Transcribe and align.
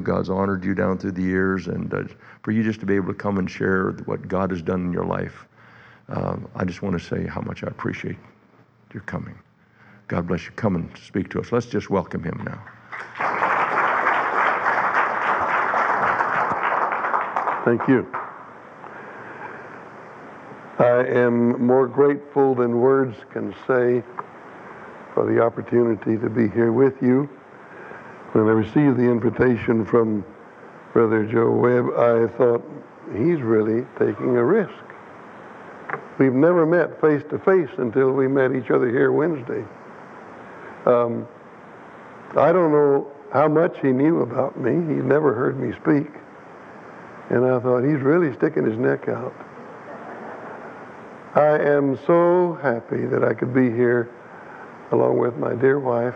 God's 0.00 0.30
honored 0.30 0.64
you 0.64 0.74
down 0.74 0.98
through 0.98 1.12
the 1.12 1.22
years, 1.22 1.66
and 1.66 1.92
uh, 1.92 2.04
for 2.42 2.52
you 2.52 2.62
just 2.62 2.80
to 2.80 2.86
be 2.86 2.94
able 2.96 3.08
to 3.08 3.18
come 3.18 3.38
and 3.38 3.50
share 3.50 3.92
what 4.06 4.28
God 4.28 4.50
has 4.50 4.62
done 4.62 4.86
in 4.86 4.92
your 4.92 5.04
life, 5.04 5.46
um, 6.08 6.48
I 6.54 6.64
just 6.64 6.82
want 6.82 6.98
to 6.98 7.04
say 7.04 7.26
how 7.26 7.40
much 7.40 7.62
I 7.64 7.66
appreciate 7.68 8.16
your 8.92 9.02
coming. 9.02 9.38
God 10.08 10.26
bless 10.26 10.46
you. 10.46 10.52
Come 10.52 10.74
and 10.76 10.90
speak 10.96 11.28
to 11.30 11.40
us. 11.40 11.52
Let's 11.52 11.66
just 11.66 11.90
welcome 11.90 12.24
him 12.24 12.42
now. 12.44 12.64
Thank 17.64 17.86
you. 17.86 18.06
I 20.78 21.04
am 21.04 21.66
more 21.66 21.86
grateful 21.86 22.54
than 22.54 22.80
words 22.80 23.16
can 23.32 23.52
say 23.66 24.02
for 25.12 25.26
the 25.26 25.42
opportunity 25.42 26.16
to 26.16 26.30
be 26.30 26.48
here 26.48 26.72
with 26.72 27.02
you. 27.02 27.28
When 28.38 28.46
I 28.46 28.52
received 28.52 28.96
the 28.96 29.10
invitation 29.10 29.84
from 29.84 30.24
Brother 30.92 31.26
Joe 31.26 31.50
Webb, 31.50 31.86
I 31.98 32.28
thought, 32.38 32.62
he's 33.10 33.40
really 33.40 33.84
taking 33.98 34.36
a 34.36 34.44
risk. 34.44 34.70
We've 36.20 36.32
never 36.32 36.64
met 36.64 37.00
face 37.00 37.24
to 37.30 37.40
face 37.40 37.68
until 37.78 38.12
we 38.12 38.28
met 38.28 38.54
each 38.54 38.70
other 38.70 38.90
here 38.90 39.10
Wednesday. 39.10 39.64
Um, 40.86 41.26
I 42.36 42.52
don't 42.52 42.70
know 42.70 43.10
how 43.32 43.48
much 43.48 43.76
he 43.82 43.88
knew 43.88 44.20
about 44.20 44.56
me. 44.56 44.70
He 44.70 45.02
never 45.02 45.34
heard 45.34 45.58
me 45.58 45.72
speak. 45.72 46.06
And 47.30 47.44
I 47.44 47.58
thought, 47.58 47.82
he's 47.82 48.00
really 48.02 48.32
sticking 48.36 48.64
his 48.64 48.78
neck 48.78 49.08
out. 49.08 49.34
I 51.34 51.58
am 51.58 51.98
so 52.06 52.56
happy 52.62 53.04
that 53.06 53.24
I 53.24 53.34
could 53.34 53.52
be 53.52 53.68
here 53.68 54.08
along 54.92 55.18
with 55.18 55.36
my 55.38 55.56
dear 55.56 55.80
wife 55.80 56.14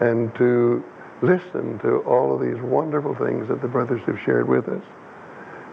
and 0.00 0.32
to 0.36 0.84
listen 1.22 1.78
to 1.80 1.98
all 2.00 2.34
of 2.34 2.40
these 2.40 2.60
wonderful 2.62 3.14
things 3.14 3.48
that 3.48 3.62
the 3.62 3.68
brothers 3.68 4.02
have 4.06 4.18
shared 4.24 4.48
with 4.48 4.68
us, 4.68 4.82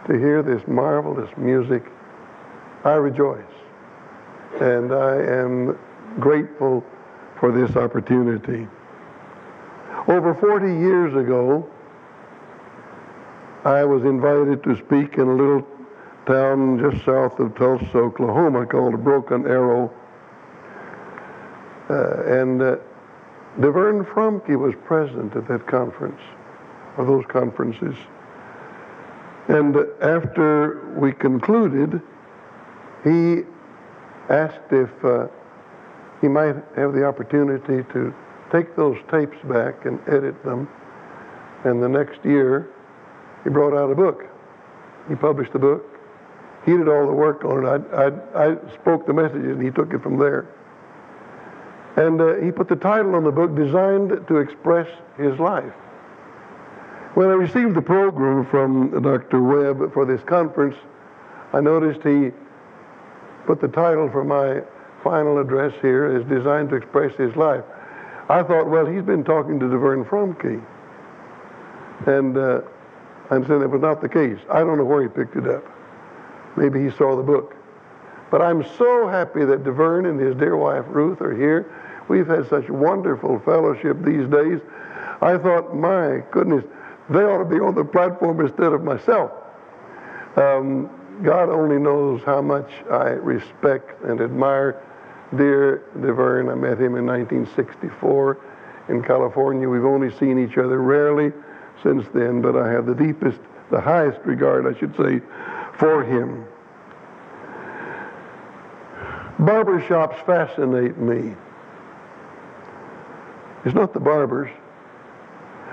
to 0.06 0.18
hear 0.18 0.42
this 0.42 0.62
marvelous 0.66 1.30
music. 1.36 1.84
I 2.84 2.92
rejoice. 2.92 3.40
And 4.60 4.92
I 4.92 5.16
am 5.16 5.78
grateful 6.20 6.84
for 7.40 7.50
this 7.50 7.76
opportunity. 7.76 8.68
Over 10.06 10.34
40 10.34 10.66
years 10.66 11.14
ago, 11.14 11.68
I 13.64 13.84
was 13.84 14.02
invited 14.04 14.62
to 14.64 14.76
speak 14.76 15.14
in 15.14 15.28
a 15.28 15.34
little 15.34 15.66
town 16.26 16.78
just 16.78 17.04
south 17.04 17.38
of 17.38 17.54
Tulsa, 17.56 17.96
Oklahoma, 17.96 18.66
called 18.66 19.02
Broken 19.02 19.46
Arrow. 19.46 19.92
Uh, 21.88 22.40
and 22.40 22.62
uh, 22.62 22.76
DeVern 23.58 24.04
Fromke 24.04 24.58
was 24.58 24.74
present 24.84 25.36
at 25.36 25.46
that 25.48 25.66
conference, 25.66 26.20
or 26.96 27.04
those 27.04 27.24
conferences. 27.26 27.94
And 29.48 29.76
after 30.00 30.94
we 30.96 31.12
concluded, 31.12 32.00
he 33.04 33.42
asked 34.28 34.72
if 34.72 34.90
uh, 35.04 35.28
he 36.20 36.28
might 36.28 36.56
have 36.76 36.94
the 36.94 37.04
opportunity 37.04 37.84
to 37.92 38.14
take 38.50 38.74
those 38.74 38.98
tapes 39.10 39.36
back 39.44 39.84
and 39.84 40.00
edit 40.08 40.42
them. 40.42 40.68
And 41.64 41.82
the 41.82 41.88
next 41.88 42.24
year, 42.24 42.70
he 43.44 43.50
brought 43.50 43.74
out 43.74 43.90
a 43.90 43.94
book. 43.94 44.24
He 45.08 45.14
published 45.14 45.52
the 45.52 45.58
book. 45.58 45.84
He 46.64 46.72
did 46.72 46.88
all 46.88 47.06
the 47.06 47.12
work 47.12 47.44
on 47.44 47.66
it. 47.66 47.86
I, 47.92 48.06
I, 48.06 48.52
I 48.52 48.74
spoke 48.74 49.06
the 49.06 49.12
messages, 49.12 49.56
and 49.56 49.62
he 49.62 49.70
took 49.70 49.92
it 49.92 50.02
from 50.02 50.18
there. 50.18 50.48
And 51.96 52.20
uh, 52.20 52.34
he 52.36 52.50
put 52.50 52.68
the 52.68 52.76
title 52.76 53.14
on 53.14 53.24
the 53.24 53.30
book, 53.30 53.54
Designed 53.54 54.26
to 54.26 54.36
Express 54.38 54.88
His 55.16 55.38
Life. 55.38 55.72
When 57.14 57.28
I 57.28 57.34
received 57.34 57.74
the 57.74 57.82
program 57.82 58.44
from 58.46 59.02
Dr. 59.02 59.40
Webb 59.40 59.92
for 59.92 60.04
this 60.04 60.20
conference, 60.24 60.74
I 61.52 61.60
noticed 61.60 62.02
he 62.02 62.32
put 63.46 63.60
the 63.60 63.68
title 63.68 64.10
for 64.10 64.24
my 64.24 64.62
final 65.04 65.38
address 65.38 65.72
here 65.80 66.16
is 66.16 66.24
designed 66.26 66.70
to 66.70 66.76
express 66.76 67.14
his 67.14 67.36
life. 67.36 67.62
I 68.28 68.42
thought, 68.42 68.68
well, 68.68 68.86
he's 68.86 69.02
been 69.02 69.22
talking 69.22 69.60
to 69.60 69.66
DeVern 69.66 70.08
Fromke. 70.08 70.64
And 72.06 72.36
uh, 72.36 72.62
I 73.30 73.38
said 73.46 73.60
that 73.60 73.68
was 73.68 73.82
not 73.82 74.00
the 74.00 74.08
case. 74.08 74.38
I 74.50 74.60
don't 74.60 74.78
know 74.78 74.84
where 74.84 75.02
he 75.02 75.08
picked 75.08 75.36
it 75.36 75.46
up. 75.46 75.64
Maybe 76.56 76.82
he 76.82 76.90
saw 76.90 77.16
the 77.16 77.22
book. 77.22 77.54
But 78.30 78.42
I'm 78.42 78.64
so 78.78 79.06
happy 79.06 79.44
that 79.44 79.62
DeVern 79.62 80.08
and 80.08 80.18
his 80.18 80.34
dear 80.34 80.56
wife 80.56 80.84
Ruth 80.88 81.20
are 81.20 81.36
here. 81.36 81.70
We've 82.08 82.26
had 82.26 82.48
such 82.48 82.68
wonderful 82.68 83.40
fellowship 83.40 84.02
these 84.02 84.28
days. 84.28 84.60
I 85.20 85.38
thought, 85.38 85.74
my 85.74 86.22
goodness, 86.30 86.64
they 87.08 87.20
ought 87.20 87.38
to 87.38 87.44
be 87.44 87.60
on 87.60 87.74
the 87.74 87.84
platform 87.84 88.40
instead 88.40 88.72
of 88.72 88.82
myself. 88.82 89.32
Um, 90.36 90.90
God 91.22 91.48
only 91.48 91.78
knows 91.78 92.22
how 92.24 92.42
much 92.42 92.70
I 92.90 93.10
respect 93.10 94.02
and 94.02 94.20
admire 94.20 94.82
dear 95.36 95.84
DeVern. 95.98 96.50
I 96.50 96.54
met 96.54 96.78
him 96.78 96.96
in 96.96 97.06
1964 97.06 98.38
in 98.88 99.02
California. 99.02 99.68
We've 99.68 99.84
only 99.84 100.10
seen 100.18 100.38
each 100.38 100.58
other 100.58 100.80
rarely 100.80 101.32
since 101.82 102.06
then, 102.14 102.42
but 102.42 102.56
I 102.56 102.70
have 102.70 102.86
the 102.86 102.94
deepest, 102.94 103.38
the 103.70 103.80
highest 103.80 104.20
regard, 104.24 104.66
I 104.66 104.78
should 104.78 104.96
say, 104.96 105.20
for 105.78 106.02
him. 106.02 106.46
Barbershops 109.38 110.24
fascinate 110.26 110.96
me. 110.98 111.34
It's 113.64 113.74
not 113.74 113.92
the 113.92 114.00
barbers. 114.00 114.50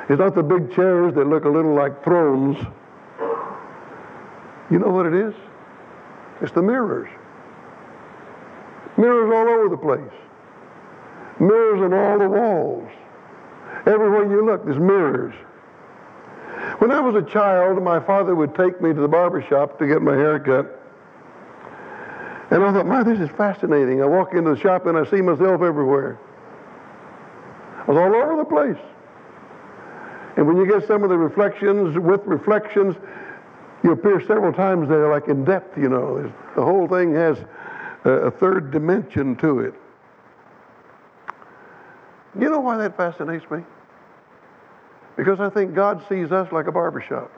It's 0.09 0.19
not 0.19 0.35
the 0.35 0.43
big 0.43 0.73
chairs 0.73 1.13
that 1.15 1.27
look 1.27 1.45
a 1.45 1.49
little 1.49 1.73
like 1.73 2.03
thrones. 2.03 2.57
You 4.69 4.79
know 4.79 4.89
what 4.89 5.05
it 5.05 5.13
is? 5.13 5.33
It's 6.41 6.51
the 6.53 6.61
mirrors. 6.61 7.09
Mirrors 8.97 9.31
all 9.33 9.49
over 9.49 9.69
the 9.69 9.77
place. 9.77 10.21
Mirrors 11.39 11.81
on 11.81 11.93
all 11.93 12.19
the 12.19 12.29
walls. 12.29 12.89
Everywhere 13.85 14.29
you 14.29 14.45
look, 14.45 14.65
there's 14.65 14.77
mirrors. 14.77 15.33
When 16.79 16.91
I 16.91 16.99
was 16.99 17.15
a 17.15 17.27
child, 17.29 17.81
my 17.83 17.99
father 17.99 18.35
would 18.35 18.55
take 18.55 18.81
me 18.81 18.93
to 18.93 18.99
the 18.99 19.07
barber 19.07 19.41
shop 19.43 19.79
to 19.79 19.87
get 19.87 20.01
my 20.01 20.15
hair 20.15 20.39
cut. 20.39 20.77
And 22.51 22.63
I 22.63 22.73
thought, 22.73 22.85
my, 22.85 23.03
this 23.03 23.19
is 23.19 23.29
fascinating. 23.37 24.01
I 24.01 24.05
walk 24.05 24.33
into 24.33 24.53
the 24.53 24.59
shop 24.59 24.85
and 24.85 24.97
I 24.97 25.09
see 25.09 25.21
myself 25.21 25.61
everywhere. 25.61 26.19
Was 27.91 27.97
all 27.97 28.15
over 28.15 28.37
the 28.37 28.45
place. 28.45 28.81
And 30.37 30.47
when 30.47 30.55
you 30.55 30.65
get 30.65 30.87
some 30.87 31.03
of 31.03 31.09
the 31.09 31.17
reflections 31.17 31.97
with 31.99 32.21
reflections, 32.23 32.95
you 33.83 33.91
appear 33.91 34.21
several 34.21 34.53
times 34.53 34.87
there 34.87 35.09
like 35.09 35.27
in 35.27 35.43
depth, 35.43 35.77
you 35.77 35.89
know. 35.89 36.31
The 36.55 36.63
whole 36.63 36.87
thing 36.87 37.13
has 37.15 37.37
a 38.05 38.31
third 38.31 38.71
dimension 38.71 39.35
to 39.39 39.59
it. 39.59 39.73
You 42.39 42.49
know 42.49 42.61
why 42.61 42.77
that 42.77 42.95
fascinates 42.95 43.51
me? 43.51 43.61
Because 45.17 45.41
I 45.41 45.49
think 45.49 45.75
God 45.75 46.01
sees 46.07 46.31
us 46.31 46.49
like 46.53 46.67
a 46.67 46.71
barbershop. 46.71 47.29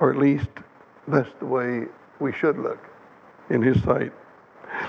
Or 0.00 0.10
at 0.10 0.18
least 0.18 0.50
that's 1.06 1.32
the 1.38 1.46
way 1.46 1.86
we 2.20 2.30
should 2.30 2.58
look 2.58 2.84
in 3.48 3.62
his 3.62 3.82
sight. 3.84 4.12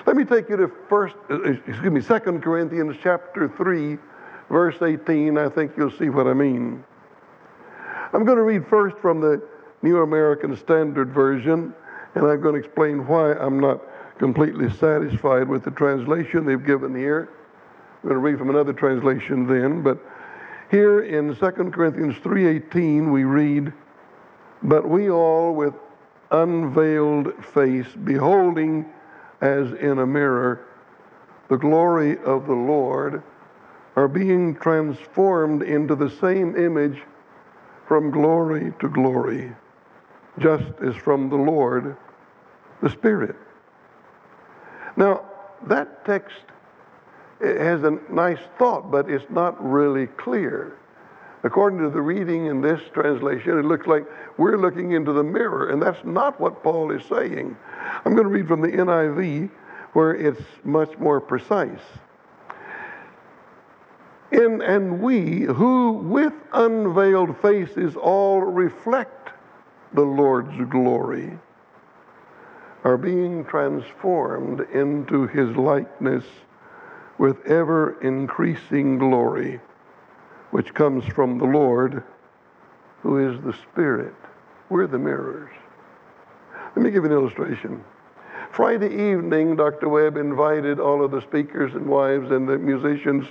Let 0.05 0.15
me 0.15 0.23
take 0.23 0.49
you 0.49 0.57
to 0.57 0.71
first 0.87 1.15
uh, 1.29 1.41
excuse 1.43 1.91
me, 1.91 2.01
Second 2.01 2.41
Corinthians 2.41 2.95
chapter 3.01 3.47
3, 3.47 3.97
verse 4.49 4.81
18. 4.81 5.37
I 5.37 5.49
think 5.49 5.73
you'll 5.77 5.91
see 5.91 6.09
what 6.09 6.27
I 6.27 6.33
mean. 6.33 6.83
I'm 8.13 8.25
going 8.25 8.37
to 8.37 8.43
read 8.43 8.65
first 8.67 8.97
from 8.97 9.19
the 9.19 9.41
New 9.81 10.01
American 10.01 10.55
Standard 10.55 11.11
Version, 11.11 11.73
and 12.15 12.25
I'm 12.25 12.41
going 12.41 12.59
to 12.59 12.65
explain 12.65 13.05
why 13.07 13.33
I'm 13.33 13.59
not 13.59 13.81
completely 14.17 14.69
satisfied 14.69 15.47
with 15.47 15.63
the 15.63 15.71
translation 15.71 16.45
they've 16.45 16.66
given 16.66 16.95
here. 16.95 17.29
I'm 18.01 18.09
going 18.09 18.16
to 18.16 18.19
read 18.19 18.37
from 18.37 18.49
another 18.49 18.73
translation 18.73 19.45
then, 19.45 19.83
but 19.83 19.99
here 20.71 21.02
in 21.02 21.35
2 21.35 21.52
Corinthians 21.72 22.16
3:18 22.17 23.11
we 23.11 23.25
read, 23.25 23.73
"But 24.63 24.87
we 24.87 25.09
all 25.09 25.53
with 25.53 25.73
unveiled 26.31 27.34
face 27.43 27.87
beholding 28.03 28.85
as 29.41 29.72
in 29.74 30.00
a 30.00 30.06
mirror 30.06 30.66
the 31.47 31.58
glory 31.58 32.18
of 32.20 32.46
the 32.46 32.53
Lord 32.53 33.24
are 33.96 34.08
being 34.08 34.56
transformed 34.56 35.64
into 35.64 35.96
the 35.96 36.09
same 36.09 36.56
image 36.56 37.02
from 37.88 38.12
glory 38.12 38.72
to 38.80 38.88
glory, 38.88 39.52
just 40.38 40.72
as 40.82 40.96
from 40.96 41.30
the 41.30 41.36
Lord 41.36 41.96
the 42.82 42.90
Spirit." 42.90 43.36
Now, 44.96 45.22
that 45.64 46.06
text 46.06 46.44
has 47.41 47.84
a 47.84 47.97
nice 48.09 48.40
thought, 48.58 48.91
but 48.91 49.09
it's 49.09 49.30
not 49.30 49.56
really 49.64 50.08
clear. 50.08 50.74
According 51.44 51.80
to 51.80 51.90
the 51.90 52.02
reading 52.02 52.47
in 52.47 52.62
this 52.62 52.82
translation, 52.94 53.58
it 53.58 53.66
looks 53.66 53.88
like 53.88 54.06
we're 54.38 54.58
looking 54.58 54.91
into 54.91 55.14
the 55.14 55.24
mirror, 55.24 55.70
and 55.70 55.82
that's 55.82 56.03
not 56.03 56.40
what 56.40 56.64
Paul 56.64 56.91
is 56.91 57.03
saying. 57.06 57.56
I'm 58.03 58.14
going 58.14 58.28
to 58.28 58.34
read 58.34 58.47
from 58.47 58.62
the 58.62 58.68
NIV, 58.68 59.50
where 59.94 60.14
it's 60.14 60.41
much 60.64 60.97
more 60.97 61.22
precise. 61.22 61.80
In 64.32 64.62
and 64.62 65.02
we 65.02 65.41
who 65.41 65.94
with 65.94 66.34
unveiled 66.53 67.38
faces 67.41 67.96
all 67.96 68.41
reflect 68.41 69.30
the 69.94 70.03
Lord's 70.03 70.70
glory 70.70 71.40
are 72.84 72.97
being 72.97 73.44
transformed 73.46 74.62
into 74.72 75.26
his 75.28 75.56
likeness 75.56 76.24
with 77.18 77.44
ever 77.46 78.00
increasing 78.02 78.97
glory, 78.97 79.59
which 80.51 80.73
comes 80.73 81.05
from 81.05 81.37
the 81.37 81.46
Lord, 81.46 82.03
who 83.01 83.29
is 83.29 83.41
the 83.43 83.53
Spirit. 83.53 84.16
We're 84.69 84.87
the 84.87 84.99
mirrors. 84.99 85.51
Let 86.75 86.84
me 86.84 86.91
give 86.91 87.05
an 87.05 87.11
illustration. 87.11 87.84
Friday 88.51 89.11
evening, 89.11 89.55
Dr. 89.55 89.90
Webb 89.90 90.17
invited 90.17 90.79
all 90.79 91.03
of 91.03 91.11
the 91.11 91.22
speakers 91.22 91.73
and 91.75 91.85
wives 91.85 92.31
and 92.31 92.47
the 92.47 92.57
musicians 92.57 93.25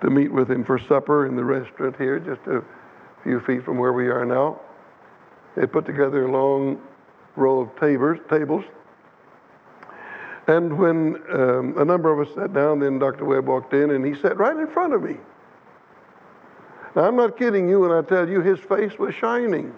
to 0.00 0.10
meet 0.10 0.32
with 0.32 0.50
him 0.50 0.64
for 0.64 0.78
supper 0.78 1.26
in 1.26 1.36
the 1.36 1.44
restaurant 1.44 1.96
here, 1.96 2.18
just 2.18 2.40
a 2.46 2.62
few 3.22 3.40
feet 3.40 3.64
from 3.64 3.78
where 3.78 3.92
we 3.92 4.08
are 4.08 4.24
now. 4.24 4.60
They 5.56 5.66
put 5.66 5.86
together 5.86 6.26
a 6.26 6.30
long 6.30 6.80
row 7.36 7.60
of 7.60 7.78
tables. 7.78 8.18
tables. 8.28 8.64
And 10.48 10.76
when 10.76 11.22
um, 11.32 11.78
a 11.78 11.84
number 11.84 12.10
of 12.10 12.26
us 12.26 12.34
sat 12.34 12.52
down, 12.52 12.80
then 12.80 12.98
Dr. 12.98 13.24
Webb 13.24 13.46
walked 13.46 13.74
in 13.74 13.90
and 13.90 14.04
he 14.04 14.20
sat 14.20 14.36
right 14.38 14.56
in 14.56 14.66
front 14.66 14.92
of 14.92 15.02
me. 15.02 15.16
Now, 16.94 17.04
I'm 17.04 17.16
not 17.16 17.38
kidding 17.38 17.68
you 17.68 17.80
when 17.80 17.90
I 17.90 18.02
tell 18.02 18.28
you 18.28 18.40
his 18.40 18.58
face 18.60 18.98
was 18.98 19.14
shining. 19.14 19.74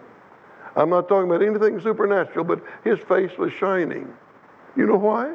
I'm 0.77 0.91
not 0.91 1.09
talking 1.09 1.31
about 1.31 1.43
anything 1.43 1.81
supernatural, 1.81 2.45
but 2.45 2.63
his 2.83 2.99
face 3.01 3.31
was 3.39 3.53
shining. 3.53 4.13
You 4.77 4.87
know 4.87 4.97
why? 4.97 5.35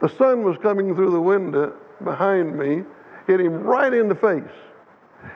The 0.00 0.08
sun 0.08 0.44
was 0.44 0.56
coming 0.58 0.94
through 0.94 1.10
the 1.10 1.20
window 1.20 1.74
behind 2.02 2.56
me, 2.56 2.84
hit 3.26 3.40
him 3.40 3.62
right 3.62 3.92
in 3.92 4.08
the 4.08 4.14
face. 4.14 4.42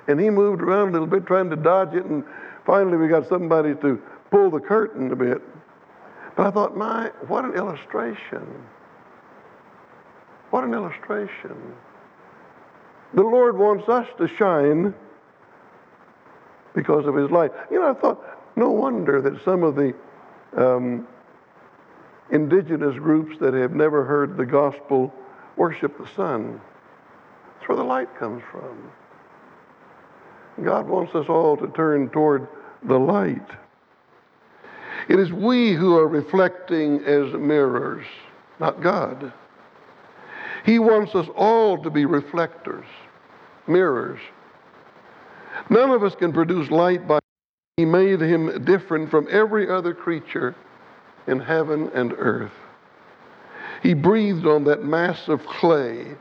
And 0.06 0.20
he 0.20 0.30
moved 0.30 0.62
around 0.62 0.90
a 0.90 0.92
little 0.92 1.06
bit 1.06 1.26
trying 1.26 1.50
to 1.50 1.56
dodge 1.56 1.94
it, 1.94 2.04
and 2.04 2.22
finally 2.64 2.96
we 2.96 3.08
got 3.08 3.28
somebody 3.28 3.74
to 3.76 4.00
pull 4.30 4.50
the 4.50 4.60
curtain 4.60 5.10
a 5.10 5.16
bit. 5.16 5.42
But 6.36 6.46
I 6.46 6.50
thought, 6.50 6.76
my, 6.76 7.10
what 7.26 7.44
an 7.44 7.54
illustration. 7.54 8.46
What 10.50 10.62
an 10.62 10.72
illustration. 10.72 11.74
The 13.14 13.22
Lord 13.22 13.58
wants 13.58 13.88
us 13.88 14.06
to 14.18 14.28
shine 14.28 14.94
because 16.74 17.06
of 17.06 17.14
his 17.14 17.30
light. 17.30 17.52
You 17.70 17.80
know, 17.80 17.90
I 17.90 17.94
thought, 17.94 18.22
no 18.56 18.70
wonder 18.70 19.20
that 19.20 19.42
some 19.44 19.62
of 19.62 19.74
the 19.74 19.94
um, 20.56 21.06
indigenous 22.30 22.94
groups 22.96 23.36
that 23.40 23.54
have 23.54 23.74
never 23.74 24.04
heard 24.04 24.36
the 24.36 24.46
gospel 24.46 25.12
worship 25.56 25.98
the 25.98 26.08
sun. 26.14 26.60
That's 27.54 27.68
where 27.68 27.76
the 27.76 27.84
light 27.84 28.14
comes 28.18 28.42
from. 28.50 28.90
God 30.64 30.88
wants 30.88 31.14
us 31.14 31.26
all 31.28 31.56
to 31.56 31.68
turn 31.68 32.10
toward 32.10 32.48
the 32.82 32.98
light. 32.98 33.48
It 35.08 35.18
is 35.18 35.32
we 35.32 35.72
who 35.72 35.96
are 35.96 36.08
reflecting 36.08 37.02
as 37.04 37.32
mirrors, 37.32 38.04
not 38.58 38.82
God. 38.82 39.32
He 40.64 40.78
wants 40.78 41.14
us 41.14 41.28
all 41.36 41.82
to 41.82 41.90
be 41.90 42.04
reflectors, 42.04 42.86
mirrors. 43.66 44.20
None 45.70 45.90
of 45.90 46.02
us 46.02 46.14
can 46.14 46.32
produce 46.32 46.70
light 46.70 47.06
by 47.06 47.18
he 47.78 47.84
made 47.84 48.20
him 48.20 48.64
different 48.64 49.08
from 49.08 49.28
every 49.30 49.70
other 49.70 49.94
creature 49.94 50.56
in 51.28 51.38
heaven 51.38 51.88
and 51.94 52.12
earth. 52.18 52.50
He 53.84 53.94
breathed 53.94 54.46
on 54.46 54.64
that 54.64 54.82
mass 54.82 55.28
of 55.28 55.46
clay 55.46 56.16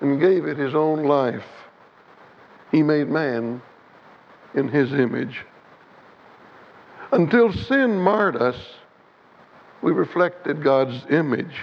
and 0.00 0.20
gave 0.20 0.46
it 0.46 0.58
his 0.58 0.74
own 0.74 1.04
life. 1.04 1.46
He 2.72 2.82
made 2.82 3.08
man 3.08 3.62
in 4.54 4.66
his 4.66 4.92
image. 4.92 5.44
Until 7.12 7.52
sin 7.52 7.96
marred 7.96 8.34
us, 8.34 8.56
we 9.80 9.92
reflected 9.92 10.64
God's 10.64 11.06
image. 11.08 11.54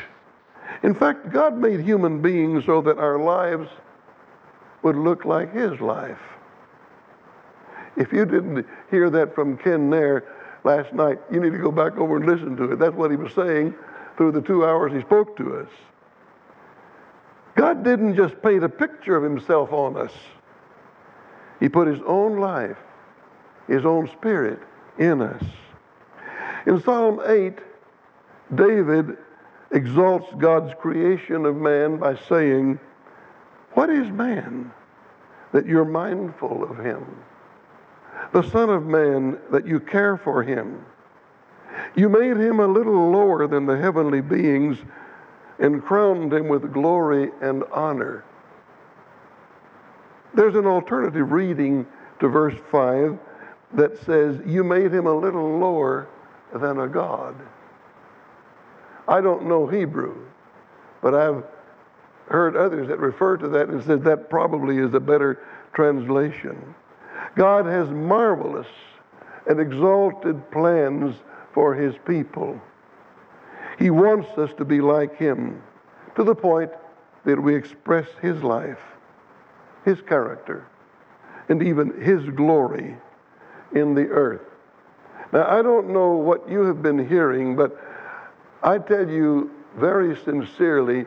In 0.83 0.95
fact, 0.95 1.33
God 1.33 1.57
made 1.57 1.81
human 1.81 2.21
beings 2.21 2.63
so 2.65 2.81
that 2.83 2.97
our 2.97 3.19
lives 3.19 3.67
would 4.83 4.95
look 4.95 5.25
like 5.25 5.53
his 5.53 5.81
life. 5.81 6.30
If 7.97 8.11
you 8.13 8.25
didn't 8.25 8.65
hear 8.89 9.09
that 9.09 9.35
from 9.35 9.57
Ken 9.57 9.89
Nair 9.89 10.23
last 10.63 10.93
night, 10.93 11.19
you 11.31 11.39
need 11.39 11.51
to 11.51 11.57
go 11.57 11.71
back 11.71 11.97
over 11.97 12.17
and 12.17 12.25
listen 12.25 12.55
to 12.57 12.71
it. 12.71 12.79
That's 12.79 12.95
what 12.95 13.11
he 13.11 13.17
was 13.17 13.33
saying 13.33 13.73
through 14.17 14.31
the 14.31 14.41
two 14.41 14.65
hours 14.65 14.93
he 14.93 15.01
spoke 15.01 15.35
to 15.37 15.57
us. 15.57 15.69
God 17.55 17.83
didn't 17.83 18.15
just 18.15 18.41
paint 18.41 18.63
a 18.63 18.69
picture 18.69 19.15
of 19.15 19.23
himself 19.23 19.71
on 19.71 19.97
us, 19.97 20.13
he 21.59 21.69
put 21.69 21.87
his 21.87 21.99
own 22.07 22.39
life, 22.39 22.77
his 23.67 23.85
own 23.85 24.09
spirit 24.09 24.59
in 24.97 25.21
us. 25.21 25.43
In 26.65 26.81
Psalm 26.81 27.21
8, 27.25 27.59
David 28.55 29.17
exalts 29.71 30.27
God's 30.37 30.73
creation 30.79 31.45
of 31.45 31.55
man 31.55 31.97
by 31.97 32.17
saying, 32.29 32.79
What 33.73 33.89
is 33.89 34.09
man 34.09 34.71
that 35.53 35.65
you're 35.65 35.85
mindful 35.85 36.63
of 36.63 36.77
him? 36.77 37.05
The 38.33 38.43
Son 38.49 38.69
of 38.69 38.85
Man, 38.85 39.37
that 39.51 39.67
you 39.67 39.79
care 39.79 40.17
for 40.17 40.43
him. 40.43 40.85
You 41.95 42.09
made 42.09 42.37
him 42.37 42.59
a 42.59 42.67
little 42.67 43.11
lower 43.11 43.47
than 43.47 43.65
the 43.65 43.77
heavenly 43.77 44.21
beings 44.21 44.77
and 45.59 45.83
crowned 45.83 46.33
him 46.33 46.47
with 46.47 46.73
glory 46.73 47.31
and 47.41 47.63
honor. 47.71 48.23
There's 50.33 50.55
an 50.55 50.65
alternative 50.65 51.31
reading 51.31 51.85
to 52.19 52.27
verse 52.29 52.55
5 52.71 53.19
that 53.73 54.03
says, 54.05 54.39
You 54.45 54.63
made 54.63 54.93
him 54.93 55.07
a 55.07 55.13
little 55.13 55.59
lower 55.59 56.07
than 56.53 56.79
a 56.79 56.87
God. 56.87 57.35
I 59.07 59.19
don't 59.19 59.47
know 59.47 59.67
Hebrew, 59.67 60.25
but 61.01 61.13
I've 61.13 61.43
heard 62.27 62.55
others 62.55 62.87
that 62.87 62.99
refer 62.99 63.35
to 63.37 63.49
that 63.49 63.67
and 63.67 63.83
said 63.83 64.03
that 64.05 64.29
probably 64.29 64.77
is 64.77 64.93
a 64.93 64.99
better 64.99 65.41
translation. 65.73 66.75
God 67.35 67.65
has 67.65 67.89
marvelous 67.89 68.67
and 69.47 69.59
exalted 69.59 70.51
plans 70.51 71.15
for 71.53 71.73
his 71.73 71.95
people. 72.05 72.59
He 73.79 73.89
wants 73.89 74.29
us 74.37 74.51
to 74.57 74.65
be 74.65 74.81
like 74.81 75.17
him 75.17 75.61
to 76.15 76.23
the 76.23 76.35
point 76.35 76.71
that 77.25 77.41
we 77.41 77.55
express 77.55 78.07
his 78.21 78.43
life, 78.43 78.79
his 79.85 80.01
character, 80.01 80.67
and 81.49 81.63
even 81.63 82.01
his 82.01 82.29
glory 82.29 82.97
in 83.73 83.95
the 83.95 84.07
earth. 84.07 84.41
Now, 85.31 85.47
I 85.47 85.61
don't 85.61 85.89
know 85.89 86.11
what 86.11 86.49
you 86.49 86.61
have 86.61 86.81
been 86.81 87.07
hearing, 87.07 87.55
but 87.55 87.79
I 88.61 88.77
tell 88.77 89.09
you 89.09 89.51
very 89.77 90.17
sincerely, 90.17 91.05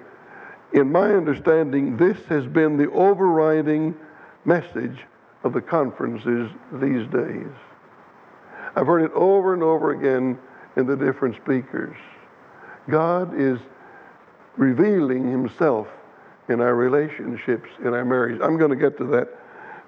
in 0.72 0.90
my 0.90 1.14
understanding, 1.14 1.96
this 1.96 2.18
has 2.26 2.46
been 2.46 2.76
the 2.76 2.90
overriding 2.90 3.94
message 4.44 5.04
of 5.44 5.52
the 5.52 5.60
conferences 5.60 6.50
these 6.72 7.06
days. 7.08 7.52
I've 8.74 8.86
heard 8.86 9.02
it 9.02 9.12
over 9.12 9.54
and 9.54 9.62
over 9.62 9.92
again 9.92 10.38
in 10.76 10.86
the 10.86 10.96
different 10.96 11.36
speakers. 11.36 11.96
God 12.90 13.38
is 13.38 13.58
revealing 14.56 15.30
himself 15.30 15.86
in 16.48 16.60
our 16.60 16.74
relationships, 16.74 17.68
in 17.84 17.94
our 17.94 18.04
marriage. 18.04 18.40
I'm 18.42 18.56
going 18.56 18.70
to 18.70 18.76
get 18.76 18.98
to 18.98 19.04
that 19.04 19.28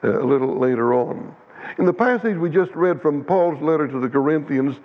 uh, 0.04 0.22
a 0.22 0.24
little 0.24 0.58
later 0.58 0.94
on. 0.94 1.34
In 1.78 1.84
the 1.84 1.92
passage 1.92 2.36
we 2.36 2.48
just 2.48 2.72
read 2.72 3.02
from 3.02 3.24
Paul's 3.24 3.60
letter 3.60 3.88
to 3.88 3.98
the 4.00 4.08
Corinthians, 4.08 4.76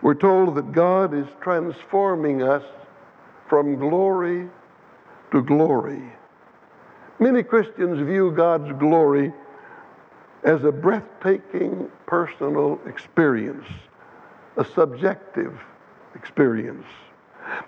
we're 0.00 0.14
told 0.14 0.54
that 0.54 0.72
God 0.72 1.12
is 1.12 1.26
transforming 1.40 2.42
us 2.42 2.64
from 3.48 3.76
glory 3.76 4.48
to 5.32 5.42
glory. 5.42 6.02
Many 7.18 7.42
Christians 7.42 7.98
view 8.06 8.32
God's 8.32 8.72
glory 8.78 9.32
as 10.42 10.64
a 10.64 10.72
breathtaking 10.72 11.90
personal 12.06 12.80
experience, 12.86 13.66
a 14.56 14.64
subjective 14.64 15.58
experience. 16.14 16.86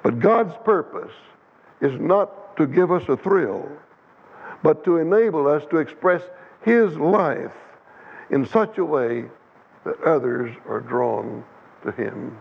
But 0.03 0.21
God's 0.21 0.55
purpose 0.65 1.13
is 1.81 1.99
not 2.01 2.57
to 2.57 2.67
give 2.67 2.91
us 2.91 3.09
a 3.09 3.17
thrill, 3.17 3.69
but 4.63 4.85
to 4.85 4.99
enable 4.99 5.47
us 5.47 5.65
to 5.71 5.79
express 5.79 6.23
His 6.63 6.97
life 6.97 7.55
in 8.31 8.47
such 8.47 8.79
a 8.79 8.85
way 8.85 9.25
that 9.85 10.01
others 10.03 10.55
are 10.69 10.81
drawn 10.81 11.45
to 11.85 11.93
Him. 11.93 12.39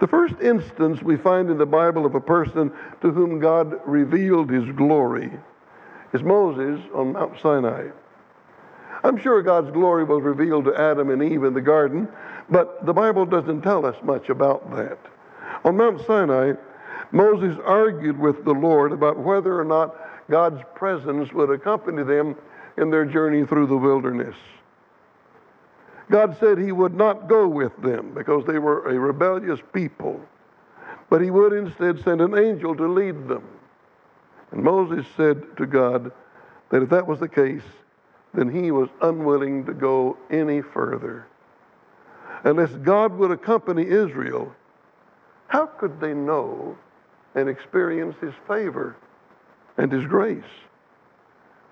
The 0.00 0.06
first 0.06 0.34
instance 0.40 1.02
we 1.02 1.16
find 1.16 1.50
in 1.50 1.58
the 1.58 1.66
Bible 1.66 2.04
of 2.04 2.14
a 2.14 2.20
person 2.20 2.72
to 3.00 3.10
whom 3.10 3.38
God 3.38 3.80
revealed 3.86 4.50
His 4.50 4.68
glory 4.70 5.30
is 6.12 6.22
Moses 6.22 6.80
on 6.94 7.12
Mount 7.12 7.38
Sinai. 7.40 7.88
I'm 9.04 9.18
sure 9.18 9.42
God's 9.42 9.70
glory 9.70 10.04
was 10.04 10.22
revealed 10.22 10.64
to 10.64 10.74
Adam 10.74 11.10
and 11.10 11.22
Eve 11.22 11.44
in 11.44 11.54
the 11.54 11.60
garden, 11.60 12.08
but 12.50 12.84
the 12.84 12.92
Bible 12.92 13.26
doesn't 13.26 13.62
tell 13.62 13.86
us 13.86 13.96
much 14.02 14.28
about 14.28 14.74
that. 14.76 14.98
On 15.64 15.76
Mount 15.76 16.04
Sinai, 16.06 16.54
Moses 17.12 17.56
argued 17.64 18.18
with 18.18 18.44
the 18.44 18.52
Lord 18.52 18.92
about 18.92 19.18
whether 19.18 19.58
or 19.58 19.64
not 19.64 19.94
God's 20.30 20.62
presence 20.74 21.32
would 21.32 21.50
accompany 21.50 22.02
them 22.02 22.36
in 22.76 22.90
their 22.90 23.04
journey 23.04 23.46
through 23.46 23.66
the 23.66 23.76
wilderness. 23.76 24.36
God 26.10 26.36
said 26.40 26.58
he 26.58 26.72
would 26.72 26.94
not 26.94 27.28
go 27.28 27.46
with 27.46 27.76
them 27.82 28.12
because 28.14 28.46
they 28.46 28.58
were 28.58 28.88
a 28.88 28.98
rebellious 28.98 29.60
people, 29.72 30.20
but 31.10 31.20
he 31.20 31.30
would 31.30 31.52
instead 31.52 32.02
send 32.02 32.20
an 32.20 32.36
angel 32.36 32.74
to 32.76 32.86
lead 32.86 33.28
them. 33.28 33.44
And 34.50 34.62
Moses 34.62 35.06
said 35.16 35.56
to 35.58 35.66
God 35.66 36.10
that 36.70 36.82
if 36.82 36.88
that 36.90 37.06
was 37.06 37.20
the 37.20 37.28
case, 37.28 37.62
then 38.34 38.48
he 38.48 38.70
was 38.70 38.88
unwilling 39.00 39.64
to 39.66 39.72
go 39.72 40.16
any 40.30 40.60
further. 40.60 41.26
Unless 42.44 42.72
God 42.76 43.16
would 43.18 43.30
accompany 43.30 43.86
Israel, 43.86 44.54
how 45.48 45.66
could 45.66 46.00
they 46.00 46.14
know 46.14 46.76
and 47.34 47.48
experience 47.48 48.16
his 48.20 48.34
favor 48.46 48.96
and 49.76 49.90
his 49.90 50.04
grace? 50.04 50.44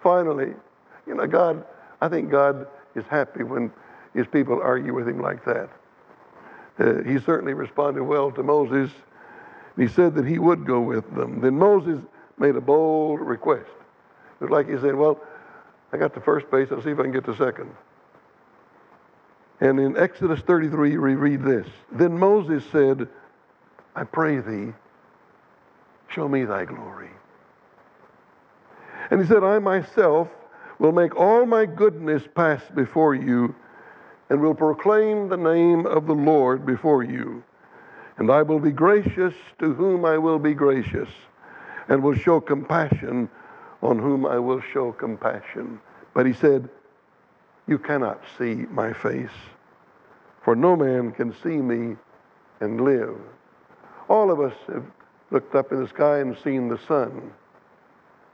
Finally, 0.03 0.55
you 1.07 1.15
know, 1.15 1.27
God, 1.27 1.65
I 2.01 2.09
think 2.09 2.31
God 2.31 2.67
is 2.95 3.05
happy 3.09 3.43
when 3.43 3.71
his 4.15 4.27
people 4.27 4.61
argue 4.63 4.95
with 4.95 5.09
him 5.09 5.21
like 5.21 5.45
that. 5.45 5.71
Uh, 6.79 7.03
he 7.03 7.19
certainly 7.19 7.55
responded 7.55 8.03
well 8.03 8.31
to 8.33 8.43
Moses. 8.43 8.91
He 9.77 9.89
said 9.89 10.15
that 10.15 10.27
he 10.27 10.39
would 10.39 10.67
go 10.67 10.81
with 10.81 11.15
them. 11.15 11.41
Then 11.41 11.59
Moses 11.59 12.01
made 12.39 12.57
a 12.57 12.61
bold 12.61 13.21
request. 13.21 13.71
It 14.41 14.45
was 14.45 14.51
like 14.51 14.69
he 14.69 14.79
said, 14.79 14.95
Well, 14.95 15.21
I 15.93 15.97
got 15.97 16.15
the 16.15 16.21
first 16.21 16.51
base, 16.51 16.69
I'll 16.71 16.83
see 16.83 16.91
if 16.91 16.99
I 16.99 17.03
can 17.03 17.13
get 17.13 17.25
the 17.25 17.37
second. 17.37 17.71
And 19.61 19.81
in 19.81 19.97
Exodus 19.97 20.41
33, 20.41 20.99
we 20.99 21.15
read 21.15 21.43
this 21.43 21.67
Then 21.93 22.19
Moses 22.19 22.65
said, 22.71 23.09
I 23.95 24.05
pray 24.05 24.41
thee, 24.41 24.73
show 26.09 26.29
me 26.29 26.45
thy 26.45 26.65
glory. 26.65 27.11
And 29.11 29.21
he 29.21 29.27
said, 29.27 29.45
I 29.45 29.59
myself 29.59 30.29
will 30.79 30.93
make 30.93 31.17
all 31.17 31.47
my 31.47 31.65
goodness 31.65 32.23
pass 32.35 32.61
before 32.75 33.15
you 33.15 33.55
and 34.29 34.41
will 34.41 34.55
proclaim 34.55 35.29
the 35.29 35.37
name 35.37 35.87
of 35.87 36.07
the 36.07 36.15
Lord 36.15 36.67
before 36.67 37.03
you. 37.03 37.43
And 38.19 38.31
I 38.31 38.43
will 38.43 38.59
be 38.59 38.73
gracious 38.73 39.35
to 39.61 39.73
whom 39.75 40.05
I 40.05 40.19
will 40.19 40.39
be 40.39 40.55
gracious, 40.55 41.09
and 41.89 42.03
will 42.03 42.15
show 42.15 42.41
compassion 42.41 43.29
on 43.83 43.99
whom 43.99 44.27
I 44.27 44.39
will 44.39 44.61
show 44.73 44.93
compassion. 44.93 45.81
But 46.15 46.27
he 46.27 46.33
said, 46.33 46.69
You 47.67 47.79
cannot 47.79 48.21
see 48.39 48.55
my 48.71 48.93
face, 48.93 49.37
for 50.43 50.57
no 50.57 50.77
man 50.77 51.13
can 51.13 51.35
see 51.43 51.57
me 51.57 51.97
and 52.61 52.81
live. 52.81 53.17
All 54.09 54.31
of 54.31 54.41
us 54.41 54.55
have 54.69 54.85
looked 55.31 55.55
up 55.55 55.73
in 55.73 55.83
the 55.83 55.89
sky 55.89 56.19
and 56.19 56.37
seen 56.43 56.69
the 56.69 56.79
sun. 56.87 57.33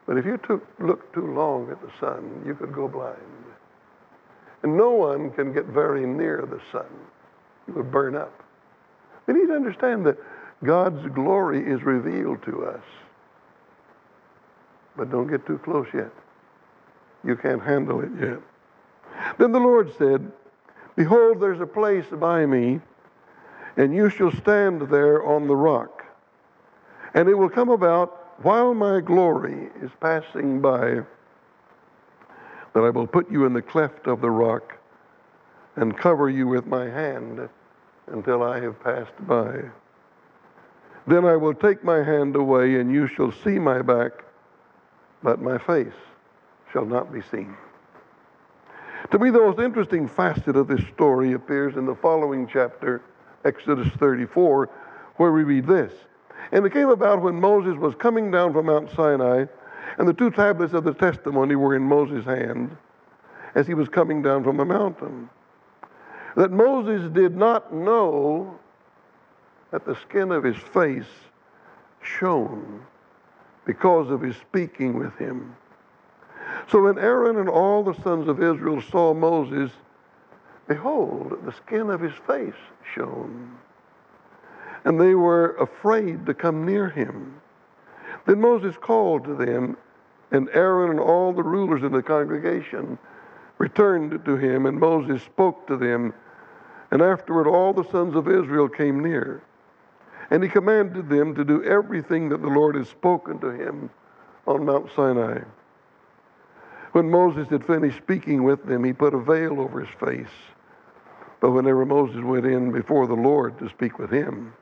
But 0.06 0.18
if 0.18 0.26
you 0.26 0.37
took, 0.38 0.66
looked 0.78 1.14
too 1.14 1.32
long 1.32 1.70
at 1.70 1.80
the 1.80 1.90
sun, 2.00 2.42
you 2.46 2.54
could 2.54 2.72
go 2.72 2.88
blind. 2.88 3.16
And 4.62 4.76
no 4.76 4.90
one 4.90 5.30
can 5.30 5.52
get 5.52 5.66
very 5.66 6.06
near 6.06 6.44
the 6.49 6.61
sun. 6.70 6.87
You 7.66 7.75
would 7.75 7.90
burn 7.90 8.14
up. 8.14 8.42
We 9.26 9.34
need 9.34 9.46
to 9.46 9.54
understand 9.54 10.04
that 10.06 10.18
God's 10.64 11.06
glory 11.14 11.64
is 11.64 11.82
revealed 11.82 12.42
to 12.44 12.66
us. 12.66 12.82
But 14.96 15.11
don't 15.11 15.26
get 15.26 15.46
too 15.46 15.58
close 15.58 15.87
yet. 15.94 16.11
You 17.25 17.37
can't 17.37 17.62
handle 17.62 18.00
it 18.00 18.11
yet. 18.20 18.38
Then 19.38 19.52
the 19.52 19.61
Lord 19.61 19.92
said, 19.96 20.30
Behold, 20.96 21.40
there's 21.40 21.61
a 21.61 21.66
place 21.66 22.04
by 22.12 22.44
me, 22.44 22.80
and 23.76 23.94
you 23.94 24.11
shall 24.11 24.32
stand 24.32 24.82
there 24.82 25.25
on 25.25 25.46
the 25.46 25.56
rock. 25.56 26.04
And 27.14 27.28
it 27.28 27.34
will 27.34 27.49
come 27.49 27.70
about 27.70 28.42
while 28.42 28.75
my 28.75 29.00
glory 29.00 29.70
is 29.80 29.90
passing 30.00 30.61
by 30.61 31.02
that 32.75 32.80
I 32.80 32.90
will 32.90 33.06
put 33.06 33.30
you 33.30 33.44
in 33.44 33.52
the 33.52 33.62
cleft 33.62 34.06
of 34.06 34.20
the 34.20 34.30
rock 34.30 34.78
and 35.76 35.96
cover 35.96 36.28
you 36.28 36.46
with 36.49 36.66
my 36.66 36.88
hand 36.88 37.49
until 38.08 38.42
I 38.42 38.61
have 38.61 38.82
passed 38.82 39.26
by. 39.26 39.61
Then 41.06 41.25
I 41.25 41.37
will 41.37 41.54
take 41.54 41.82
my 41.82 42.02
hand 42.02 42.37
away, 42.37 42.76
and 42.76 42.92
you 42.92 43.06
shall 43.06 43.32
see 43.32 43.58
my 43.58 43.82
back, 43.82 44.12
but 45.23 45.41
my 45.41 45.59
face 45.59 45.93
shall 46.73 46.85
not 46.85 47.12
be 47.12 47.21
seen. 47.31 47.57
To 49.11 49.19
me, 49.19 49.31
the 49.31 49.38
most 49.38 49.59
interesting 49.59 50.09
facet 50.09 50.57
of 50.57 50.69
this 50.69 50.85
story 50.95 51.33
appears 51.33 51.76
in 51.76 51.87
the 51.87 51.95
following 51.95 52.47
chapter, 52.47 53.02
Exodus 53.45 53.88
34, 53.99 54.71
where 55.17 55.33
we 55.33 55.45
read 55.45 55.67
this. 55.67 55.93
And 56.50 56.64
it 56.64 56.73
came 56.73 56.88
about 56.88 57.23
when 57.23 57.35
Moses 57.35 57.76
was 57.76 57.95
coming 57.95 58.31
down 58.31 58.52
from 58.52 58.67
Mount 58.67 58.91
Sinai 58.91 59.47
and 59.99 60.09
the 60.09 60.14
two 60.14 60.31
tablets 60.31 60.73
of 60.73 60.85
the 60.85 60.95
testimony 60.95 61.57
were 61.57 61.75
in 61.75 61.83
Moses' 61.83 62.25
hand 62.25 62.76
as 63.55 63.67
he 63.67 63.75
was 63.75 63.88
coming 63.88 64.23
down 64.23 64.43
from 64.43 64.57
the 64.57 64.64
mountain. 64.64 65.29
That 66.37 66.50
Moses 66.50 67.11
did 67.12 67.37
not 67.37 67.75
know 67.75 68.59
that 69.71 69.85
the 69.85 69.97
skin 69.97 70.33
of 70.33 70.45
his 70.45 70.57
face 70.57 71.05
shone 72.00 72.85
because 73.64 74.11
of 74.11 74.21
his 74.21 74.37
speaking 74.37 74.99
with 74.99 75.14
him. 75.16 75.57
So 76.71 76.83
when 76.83 76.99
Aaron 76.99 77.38
and 77.38 77.49
all 77.49 77.83
the 77.83 78.00
sons 78.02 78.28
of 78.28 78.42
Israel 78.42 78.83
saw 78.83 79.14
Moses, 79.14 79.71
behold, 80.66 81.38
the 81.45 81.52
skin 81.52 81.90
of 81.90 82.00
his 82.00 82.14
face 82.26 82.54
shone. 82.95 83.57
And 84.85 85.00
they 85.00 85.14
were 85.14 85.54
afraid 85.57 86.26
to 86.26 86.35
come 86.35 86.66
near 86.66 86.88
him. 86.88 87.40
Then 88.26 88.40
Moses 88.40 88.76
called 88.81 89.25
to 89.25 89.35
them, 89.35 89.76
and 90.31 90.49
Aaron 90.52 90.90
and 90.90 91.00
all 91.00 91.33
the 91.33 91.42
rulers 91.42 91.83
of 91.83 91.92
the 91.92 92.02
congregation 92.02 92.99
returned 93.59 94.25
to 94.25 94.37
him, 94.37 94.66
and 94.66 94.78
Moses 94.78 95.23
spoke 95.23 95.66
to 95.69 95.76
them. 95.76 96.12
And 96.90 97.00
afterward, 97.00 97.47
all 97.47 97.73
the 97.73 97.88
sons 97.90 98.16
of 98.16 98.28
Israel 98.28 98.69
came 98.69 99.00
near. 99.00 99.42
And 100.31 100.43
he 100.43 100.49
commanded 100.49 101.09
them 101.09 101.35
to 101.35 101.45
do 101.45 101.62
everything 101.64 102.29
that 102.31 102.43
the 102.43 102.49
Lord 102.49 102.75
had 102.75 102.87
spoken 102.87 103.38
to 103.41 103.50
him 103.50 103.91
on 104.47 104.64
Mount 104.64 104.91
Sinai. 104.95 105.41
When 106.93 107.11
Moses 107.11 107.49
had 107.49 107.64
finished 107.64 107.97
speaking 107.97 108.43
with 108.45 108.64
them, 108.67 108.85
he 108.85 108.93
put 108.93 109.14
a 109.14 109.19
veil 109.19 109.61
over 109.61 109.81
his 109.81 109.95
face. 109.99 110.35
But 111.41 111.50
whenever 111.50 111.85
Moses 111.85 112.23
went 112.23 112.47
in 112.47 112.71
before 112.71 113.07
the 113.07 113.14
Lord 113.14 113.59
to 113.59 113.69
speak 113.69 113.99
with 113.99 114.11
him, 114.11 114.55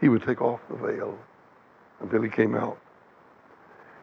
he 0.00 0.08
would 0.08 0.22
take 0.22 0.40
off 0.40 0.60
the 0.68 0.76
veil 0.76 1.18
until 2.00 2.22
he 2.22 2.30
came 2.30 2.54
out. 2.54 2.78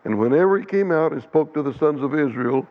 And 0.06 0.20
whenever 0.20 0.60
he 0.60 0.66
came 0.66 0.92
out 0.92 1.12
and 1.12 1.22
spoke 1.22 1.54
to 1.54 1.64
the 1.64 1.74
sons 1.74 2.02
of 2.02 2.14
Israel 2.14 2.68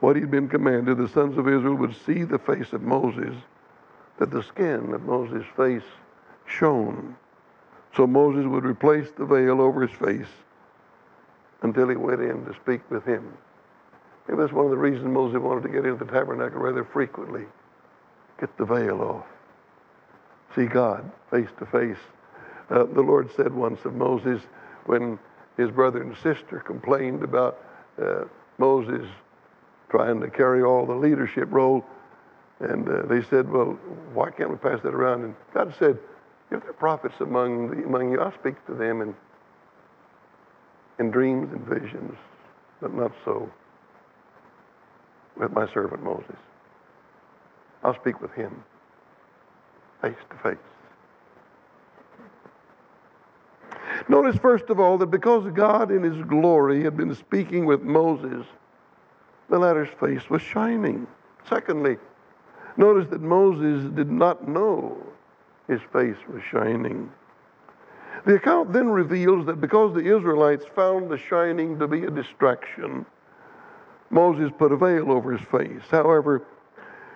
what 0.00 0.16
he'd 0.16 0.30
been 0.30 0.48
commanded, 0.48 0.96
the 0.96 1.08
sons 1.08 1.36
of 1.36 1.46
Israel 1.46 1.74
would 1.74 1.94
see 1.94 2.24
the 2.24 2.38
face 2.38 2.72
of 2.72 2.82
Moses, 2.82 3.34
that 4.18 4.30
the 4.30 4.42
skin 4.42 4.94
of 4.94 5.02
Moses' 5.02 5.44
face 5.56 5.84
shone. 6.46 7.16
So 7.96 8.06
Moses 8.06 8.46
would 8.46 8.64
replace 8.64 9.08
the 9.16 9.24
veil 9.24 9.60
over 9.60 9.86
his 9.86 9.96
face 9.98 10.30
until 11.62 11.88
he 11.88 11.96
went 11.96 12.20
in 12.20 12.44
to 12.46 12.54
speak 12.54 12.88
with 12.90 13.04
him. 13.04 13.32
Maybe 14.28 14.40
that's 14.40 14.52
one 14.52 14.64
of 14.64 14.70
the 14.70 14.76
reasons 14.76 15.06
Moses 15.06 15.40
wanted 15.40 15.62
to 15.64 15.68
get 15.68 15.84
into 15.84 16.04
the 16.04 16.10
tabernacle 16.10 16.60
rather 16.60 16.84
frequently. 16.84 17.44
Get 18.38 18.56
the 18.56 18.64
veil 18.64 19.00
off. 19.02 19.26
See 20.54 20.66
God 20.66 21.10
face 21.30 21.48
to 21.58 21.66
face. 21.66 21.98
Uh, 22.70 22.84
the 22.84 23.02
Lord 23.02 23.30
said 23.34 23.52
once 23.52 23.84
of 23.84 23.94
Moses, 23.94 24.40
when 24.86 25.18
his 25.56 25.70
brother 25.70 26.00
and 26.02 26.16
sister 26.16 26.60
complained 26.60 27.22
about 27.22 27.58
uh, 28.00 28.24
Moses 28.58 29.06
trying 29.90 30.20
to 30.20 30.28
carry 30.30 30.62
all 30.62 30.86
the 30.86 30.94
leadership 30.94 31.48
role. 31.50 31.84
And 32.60 32.88
uh, 32.88 33.02
they 33.06 33.22
said, 33.22 33.50
Well, 33.50 33.78
why 34.14 34.30
can't 34.30 34.50
we 34.50 34.56
pass 34.56 34.80
that 34.82 34.94
around? 34.94 35.24
And 35.24 35.34
God 35.52 35.74
said, 35.78 35.98
If 36.50 36.62
there 36.62 36.70
are 36.70 36.74
prophets 36.74 37.14
among, 37.20 37.70
the, 37.70 37.84
among 37.84 38.10
you, 38.10 38.20
I'll 38.20 38.34
speak 38.34 38.64
to 38.66 38.74
them 38.74 39.02
in, 39.02 39.14
in 40.98 41.10
dreams 41.10 41.52
and 41.52 41.64
visions, 41.64 42.16
but 42.80 42.92
not 42.92 43.12
so 43.24 43.50
with 45.36 45.52
my 45.52 45.72
servant 45.72 46.02
Moses. 46.02 46.36
I'll 47.82 47.94
speak 47.94 48.20
with 48.20 48.32
him 48.32 48.62
face 50.02 50.16
to 50.30 50.36
face. 50.36 50.58
Notice, 54.08 54.36
first 54.36 54.70
of 54.70 54.80
all, 54.80 54.98
that 54.98 55.06
because 55.06 55.50
God 55.52 55.90
in 55.90 56.02
his 56.02 56.20
glory 56.24 56.82
had 56.82 56.96
been 56.96 57.14
speaking 57.14 57.66
with 57.66 57.82
Moses, 57.82 58.46
the 59.48 59.58
latter's 59.58 59.90
face 60.00 60.28
was 60.30 60.42
shining. 60.42 61.06
Secondly, 61.48 61.96
notice 62.76 63.08
that 63.10 63.20
Moses 63.20 63.90
did 63.94 64.10
not 64.10 64.48
know 64.48 64.96
his 65.70 65.80
face 65.92 66.16
was 66.28 66.42
shining. 66.50 67.10
The 68.26 68.34
account 68.34 68.72
then 68.72 68.88
reveals 68.88 69.46
that 69.46 69.60
because 69.60 69.94
the 69.94 70.16
Israelites 70.16 70.64
found 70.74 71.08
the 71.08 71.16
shining 71.16 71.78
to 71.78 71.86
be 71.86 72.04
a 72.04 72.10
distraction, 72.10 73.06
Moses 74.10 74.50
put 74.58 74.72
a 74.72 74.76
veil 74.76 75.12
over 75.12 75.32
his 75.32 75.46
face. 75.48 75.88
However, 75.88 76.42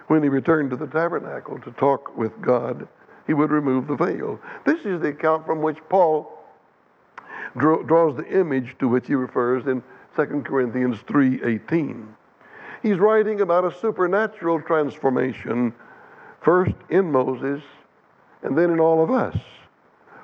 when 0.06 0.22
he 0.22 0.28
returned 0.28 0.70
to 0.70 0.76
the 0.76 0.86
tabernacle 0.86 1.58
to 1.58 1.72
talk 1.72 2.16
with 2.16 2.40
God, 2.40 2.86
he 3.26 3.34
would 3.34 3.50
remove 3.50 3.88
the 3.88 3.96
veil. 3.96 4.38
This 4.64 4.84
is 4.84 5.00
the 5.00 5.08
account 5.08 5.44
from 5.44 5.60
which 5.60 5.78
Paul 5.88 6.30
draws 7.56 8.16
the 8.16 8.26
image 8.28 8.76
to 8.78 8.88
which 8.88 9.08
he 9.08 9.14
refers 9.14 9.66
in 9.66 9.82
2 10.16 10.44
Corinthians 10.44 10.98
3:18. 11.08 12.06
He's 12.82 12.98
writing 12.98 13.40
about 13.40 13.64
a 13.64 13.74
supernatural 13.74 14.60
transformation 14.60 15.74
first 16.40 16.76
in 16.88 17.10
Moses 17.10 17.62
and 18.44 18.56
then 18.56 18.70
in 18.70 18.78
all 18.78 19.02
of 19.02 19.10
us 19.10 19.36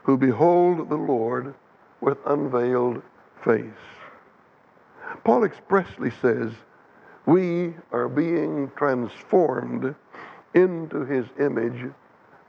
who 0.02 0.16
behold 0.16 0.88
the 0.88 0.96
Lord 0.96 1.54
with 2.00 2.18
unveiled 2.26 3.02
face. 3.44 3.64
Paul 5.24 5.44
expressly 5.44 6.10
says, 6.22 6.52
We 7.26 7.74
are 7.92 8.08
being 8.08 8.70
transformed 8.76 9.94
into 10.54 11.04
his 11.04 11.26
image 11.38 11.90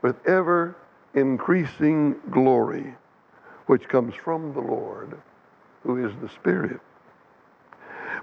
with 0.02 0.16
ever 0.26 0.76
increasing 1.14 2.16
glory, 2.30 2.94
which 3.66 3.88
comes 3.88 4.14
from 4.14 4.52
the 4.52 4.60
Lord, 4.60 5.20
who 5.82 6.06
is 6.06 6.12
the 6.20 6.28
Spirit. 6.28 6.80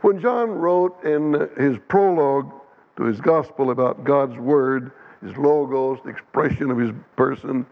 When 0.01 0.22
John 0.22 0.50
wrote 0.50 1.03
in 1.03 1.50
his 1.58 1.77
prologue 1.88 2.51
to 2.98 3.03
his 3.03 3.20
gospel 3.20 3.72
about 3.72 4.03
God's 4.03 4.38
Word, 4.38 4.91
his 5.21 5.35
logos, 5.38 5.99
the 6.03 6.09
expression 6.09 6.71
of 6.71 6.77
his 6.77 6.91
person, 7.15 7.65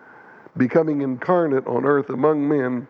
becoming 0.57 1.01
incarnate 1.01 1.65
on 1.67 1.85
earth 1.85 2.09
among 2.09 2.47
men, 2.47 2.87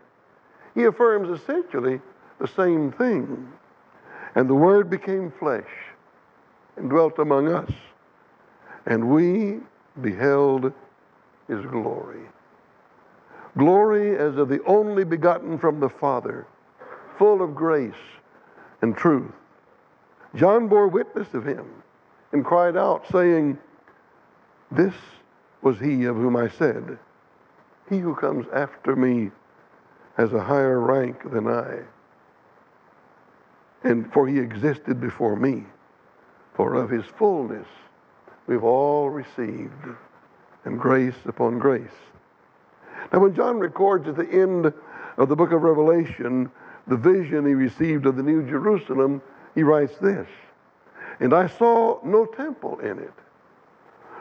he 0.73 0.85
affirms 0.85 1.29
essentially 1.29 1.99
the 2.39 2.47
same 2.47 2.91
thing. 2.91 3.51
And 4.35 4.49
the 4.49 4.55
Word 4.55 4.89
became 4.89 5.31
flesh 5.39 5.69
and 6.75 6.89
dwelt 6.89 7.17
among 7.19 7.51
us, 7.51 7.71
and 8.85 9.09
we 9.09 9.59
beheld 10.01 10.71
his 11.47 11.65
glory. 11.65 12.21
Glory 13.57 14.15
as 14.17 14.37
of 14.37 14.49
the 14.49 14.63
only 14.65 15.03
begotten 15.03 15.57
from 15.57 15.79
the 15.79 15.89
Father, 15.89 16.45
full 17.17 17.41
of 17.41 17.55
grace 17.55 17.93
and 18.81 18.95
truth. 18.95 19.31
John 20.35 20.67
bore 20.67 20.87
witness 20.87 21.33
of 21.33 21.45
him 21.45 21.65
and 22.31 22.45
cried 22.45 22.77
out, 22.77 23.05
saying, 23.11 23.57
This 24.71 24.93
was 25.61 25.79
he 25.79 26.05
of 26.05 26.15
whom 26.15 26.35
I 26.35 26.49
said, 26.49 26.97
He 27.89 27.99
who 27.99 28.15
comes 28.15 28.45
after 28.53 28.95
me 28.95 29.31
has 30.15 30.33
a 30.33 30.43
higher 30.43 30.79
rank 30.79 31.31
than 31.31 31.47
I. 31.47 31.81
And 33.83 34.11
for 34.11 34.27
he 34.27 34.39
existed 34.39 34.99
before 34.99 35.35
me, 35.35 35.65
for 36.55 36.75
of 36.75 36.89
his 36.89 37.05
fullness 37.05 37.67
we've 38.47 38.63
all 38.63 39.09
received, 39.09 39.87
and 40.65 40.79
grace 40.79 41.25
upon 41.25 41.59
grace. 41.59 41.87
Now, 43.13 43.19
when 43.19 43.35
John 43.35 43.59
records 43.59 44.07
at 44.07 44.17
the 44.17 44.29
end 44.29 44.73
of 45.17 45.29
the 45.29 45.35
book 45.35 45.51
of 45.51 45.61
Revelation 45.61 46.51
the 46.87 46.97
vision 46.97 47.45
he 47.45 47.53
received 47.53 48.05
of 48.05 48.15
the 48.15 48.23
New 48.23 48.47
Jerusalem, 48.49 49.21
he 49.55 49.63
writes 49.63 49.97
this 49.97 50.27
And 51.19 51.33
I 51.33 51.47
saw 51.47 51.99
no 52.03 52.25
temple 52.25 52.79
in 52.79 52.99
it, 52.99 53.13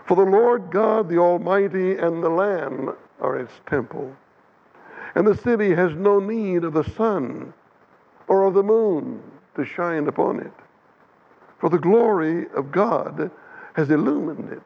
for 0.07 0.17
the 0.17 0.31
Lord 0.31 0.71
God, 0.71 1.09
the 1.09 1.19
Almighty, 1.19 1.97
and 1.97 2.23
the 2.23 2.29
Lamb 2.29 2.95
are 3.21 3.37
its 3.37 3.53
temple. 3.69 4.15
And 5.15 5.27
the 5.27 5.37
city 5.37 5.75
has 5.75 5.95
no 5.95 6.21
need 6.21 6.63
of 6.65 6.75
the 6.75 6.89
sun 6.91 7.53
or 8.29 8.45
of 8.45 8.55
the 8.55 8.63
moon 8.63 9.23
to 9.57 9.65
shine 9.65 10.07
upon 10.07 10.41
it, 10.41 10.53
for 11.59 11.71
the 11.71 11.79
glory 11.79 12.47
of 12.55 12.71
God 12.71 13.31
has 13.75 13.91
illumined 13.91 14.53
it, 14.53 14.63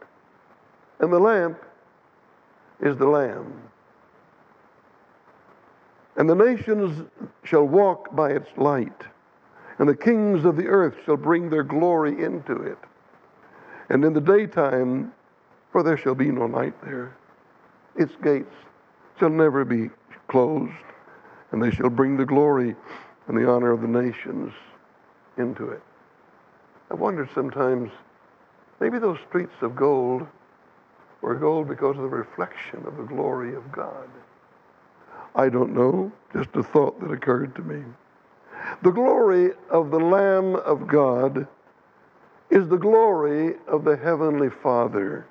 and 0.98 1.12
the 1.12 1.18
lamp 1.18 1.58
is 2.80 2.96
the 2.96 3.06
Lamb. 3.06 3.52
And 6.16 6.28
the 6.28 6.34
nations 6.34 7.08
shall 7.44 7.66
walk 7.66 8.14
by 8.14 8.30
its 8.30 8.50
light, 8.56 9.02
and 9.78 9.88
the 9.88 9.96
kings 9.96 10.44
of 10.44 10.56
the 10.56 10.66
earth 10.66 10.96
shall 11.04 11.16
bring 11.16 11.48
their 11.48 11.62
glory 11.62 12.22
into 12.22 12.54
it. 12.56 12.78
And 13.88 14.04
in 14.04 14.12
the 14.12 14.20
daytime, 14.20 15.12
for 15.72 15.82
there 15.82 15.96
shall 15.96 16.14
be 16.14 16.30
no 16.30 16.46
night 16.46 16.74
there, 16.84 17.16
its 17.96 18.12
gates 18.22 18.54
shall 19.18 19.30
never 19.30 19.64
be 19.64 19.90
closed, 20.28 20.72
and 21.52 21.62
they 21.62 21.70
shall 21.70 21.90
bring 21.90 22.16
the 22.16 22.24
glory 22.24 22.74
and 23.28 23.36
the 23.36 23.48
honor 23.48 23.70
of 23.70 23.80
the 23.80 23.88
nations 23.88 24.52
into 25.36 25.70
it. 25.70 25.82
I 26.90 26.94
wonder 26.94 27.28
sometimes, 27.34 27.90
maybe 28.80 28.98
those 28.98 29.18
streets 29.28 29.54
of 29.60 29.76
gold 29.76 30.26
were 31.20 31.34
gold 31.34 31.68
because 31.68 31.96
of 31.96 32.02
the 32.02 32.08
reflection 32.08 32.84
of 32.86 32.96
the 32.96 33.04
glory 33.04 33.54
of 33.54 33.70
God. 33.70 34.08
I 35.34 35.48
don't 35.48 35.74
know, 35.74 36.10
just 36.32 36.48
a 36.54 36.62
thought 36.62 37.00
that 37.00 37.12
occurred 37.12 37.54
to 37.56 37.62
me. 37.62 37.84
The 38.82 38.90
glory 38.90 39.52
of 39.70 39.90
the 39.90 40.00
Lamb 40.00 40.56
of 40.56 40.88
God 40.88 41.46
is 42.50 42.68
the 42.68 42.76
glory 42.76 43.54
of 43.68 43.84
the 43.84 43.96
Heavenly 43.96 44.50
Father. 44.62 45.26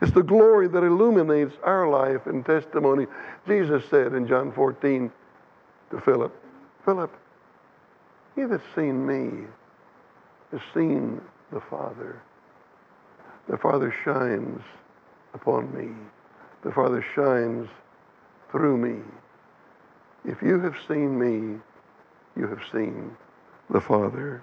It's 0.00 0.12
the 0.12 0.22
glory 0.22 0.68
that 0.68 0.82
illuminates 0.82 1.54
our 1.62 1.88
life 1.88 2.26
and 2.26 2.44
testimony. 2.44 3.06
Jesus 3.46 3.84
said 3.88 4.12
in 4.12 4.26
John 4.26 4.52
14 4.52 5.10
to 5.90 6.00
Philip, 6.00 6.34
Philip, 6.84 7.12
he 8.34 8.44
that's 8.44 8.62
seen 8.74 9.06
me 9.06 9.46
has 10.50 10.60
seen 10.72 11.20
the 11.52 11.60
Father. 11.60 12.20
The 13.48 13.58
Father 13.58 13.94
shines 14.04 14.60
upon 15.34 15.72
me. 15.74 15.94
The 16.62 16.72
Father 16.72 17.04
shines 17.14 17.68
through 18.50 18.76
me. 18.76 19.02
If 20.24 20.40
you 20.42 20.60
have 20.60 20.76
seen 20.88 21.18
me, 21.18 21.60
you 22.36 22.46
have 22.46 22.62
seen 22.72 23.16
the 23.70 23.80
Father. 23.80 24.42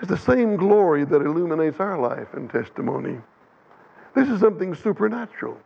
It's 0.00 0.10
the 0.10 0.18
same 0.18 0.56
glory 0.56 1.04
that 1.04 1.22
illuminates 1.22 1.80
our 1.80 1.98
life 1.98 2.28
and 2.34 2.50
testimony. 2.50 3.18
This 4.14 4.28
is 4.28 4.40
something 4.40 4.74
supernatural, 4.74 5.58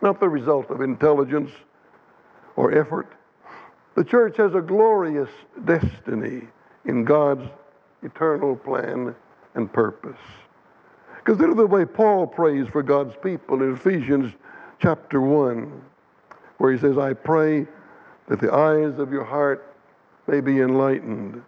not 0.00 0.20
the 0.20 0.28
result 0.28 0.70
of 0.70 0.80
intelligence 0.80 1.50
or 2.56 2.72
effort. 2.72 3.12
The 3.94 4.04
church 4.04 4.36
has 4.38 4.54
a 4.54 4.60
glorious 4.60 5.30
destiny 5.64 6.48
in 6.84 7.04
God's 7.04 7.48
eternal 8.02 8.56
plan 8.56 9.14
and 9.54 9.72
purpose. 9.72 10.18
Consider 11.24 11.54
the 11.54 11.66
way 11.66 11.84
Paul 11.84 12.26
prays 12.26 12.66
for 12.68 12.82
God's 12.82 13.14
people 13.22 13.62
in 13.62 13.74
Ephesians 13.74 14.32
chapter 14.80 15.20
1, 15.20 15.82
where 16.58 16.72
he 16.72 16.78
says, 16.78 16.98
I 16.98 17.12
pray 17.12 17.66
that 18.28 18.40
the 18.40 18.52
eyes 18.52 18.98
of 18.98 19.12
your 19.12 19.24
heart 19.24 19.74
may 20.26 20.40
be 20.40 20.60
enlightened, 20.60 21.42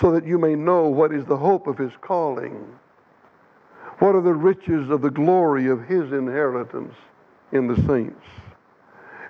so 0.00 0.12
that 0.12 0.26
you 0.26 0.38
may 0.38 0.54
know 0.54 0.88
what 0.88 1.12
is 1.12 1.24
the 1.24 1.36
hope 1.36 1.66
of 1.66 1.78
his 1.78 1.92
calling, 2.00 2.78
what 3.98 4.14
are 4.14 4.22
the 4.22 4.32
riches 4.32 4.90
of 4.90 5.02
the 5.02 5.10
glory 5.10 5.68
of 5.68 5.84
his 5.86 6.12
inheritance 6.12 6.94
in 7.52 7.66
the 7.66 7.76
saints, 7.86 8.24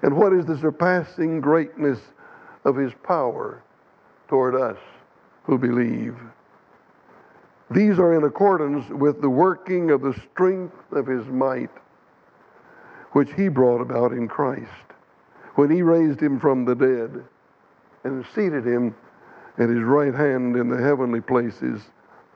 and 0.03 0.15
what 0.15 0.33
is 0.33 0.45
the 0.45 0.59
surpassing 0.59 1.41
greatness 1.41 1.99
of 2.65 2.77
his 2.77 2.93
power 3.03 3.63
toward 4.29 4.55
us 4.55 4.79
who 5.45 5.57
believe. 5.57 6.17
These 7.71 7.99
are 7.99 8.15
in 8.15 8.25
accordance 8.25 8.89
with 8.91 9.21
the 9.21 9.31
working 9.31 9.91
of 9.91 10.03
the 10.03 10.19
strength 10.33 10.77
of 10.93 11.07
his 11.07 11.27
might 11.27 11.71
which 13.13 13.33
he 13.35 13.49
brought 13.49 13.81
about 13.81 14.13
in 14.13 14.29
Christ 14.29 14.69
when 15.55 15.71
he 15.71 15.83
raised 15.83 16.21
him 16.21 16.39
from 16.39 16.65
the 16.65 16.75
dead 16.75 17.25
and 18.05 18.25
seated 18.35 18.67
him 18.67 18.95
at 19.59 19.69
his 19.69 19.83
right 19.83 20.15
hand 20.15 20.57
in 20.57 20.69
the 20.69 20.81
heavenly 20.81 21.21
places, 21.21 21.83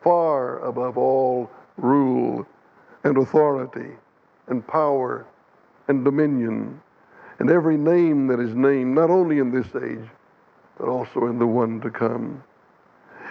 far 0.02 0.58
above 0.60 0.98
all 0.98 1.50
rule 1.76 2.46
and 3.04 3.16
authority 3.16 3.90
and 4.48 4.66
power 4.66 5.26
and 5.88 6.04
dominion 6.04 6.80
and 7.38 7.50
every 7.50 7.76
name 7.76 8.26
that 8.28 8.40
is 8.40 8.54
named, 8.54 8.94
not 8.94 9.10
only 9.10 9.38
in 9.38 9.50
this 9.50 9.66
age, 9.82 10.08
but 10.78 10.88
also 10.88 11.26
in 11.26 11.38
the 11.38 11.46
one 11.46 11.80
to 11.80 11.90
come. 11.90 12.42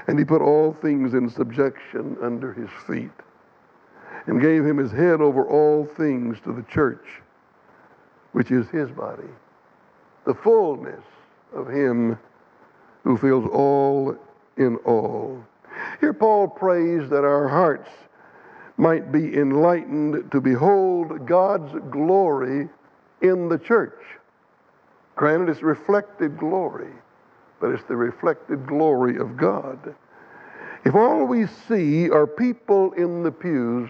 And 0.07 0.17
he 0.17 0.25
put 0.25 0.41
all 0.41 0.73
things 0.73 1.13
in 1.13 1.29
subjection 1.29 2.17
under 2.21 2.53
his 2.53 2.69
feet 2.87 3.11
and 4.25 4.41
gave 4.41 4.65
him 4.65 4.77
his 4.77 4.91
head 4.91 5.21
over 5.21 5.45
all 5.45 5.85
things 5.85 6.39
to 6.43 6.53
the 6.53 6.63
church 6.63 7.21
which 8.31 8.51
is 8.51 8.67
his 8.69 8.89
body, 8.91 9.29
the 10.25 10.33
fullness 10.33 11.03
of 11.53 11.67
him 11.67 12.17
who 13.03 13.17
fills 13.17 13.47
all 13.51 14.15
in 14.57 14.77
all. 14.77 15.43
Here, 15.99 16.13
Paul 16.13 16.47
prays 16.47 17.09
that 17.09 17.23
our 17.23 17.47
hearts 17.47 17.89
might 18.77 19.11
be 19.11 19.35
enlightened 19.37 20.31
to 20.31 20.41
behold 20.41 21.25
God's 21.25 21.73
glory 21.91 22.69
in 23.21 23.49
the 23.49 23.57
church. 23.57 23.99
Granted, 25.15 25.49
it's 25.49 25.61
reflected 25.61 26.37
glory, 26.37 26.91
but 27.59 27.71
it's 27.71 27.83
the 27.83 27.95
reflected 27.95 28.65
glory 28.65 29.17
of 29.17 29.37
God. 29.37 29.95
If 30.83 30.95
all 30.95 31.25
we 31.25 31.45
see 31.67 32.09
are 32.09 32.25
people 32.25 32.91
in 32.93 33.21
the 33.21 33.31
pews, 33.31 33.89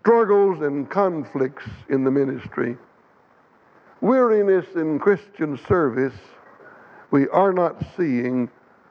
struggles 0.00 0.60
and 0.60 0.90
conflicts 0.90 1.66
in 1.88 2.02
the 2.02 2.10
ministry, 2.10 2.76
weariness 4.00 4.66
in 4.74 4.98
Christian 4.98 5.58
service, 5.68 6.18
we 7.10 7.28
are 7.28 7.52
not 7.52 7.82
seeing 7.96 8.50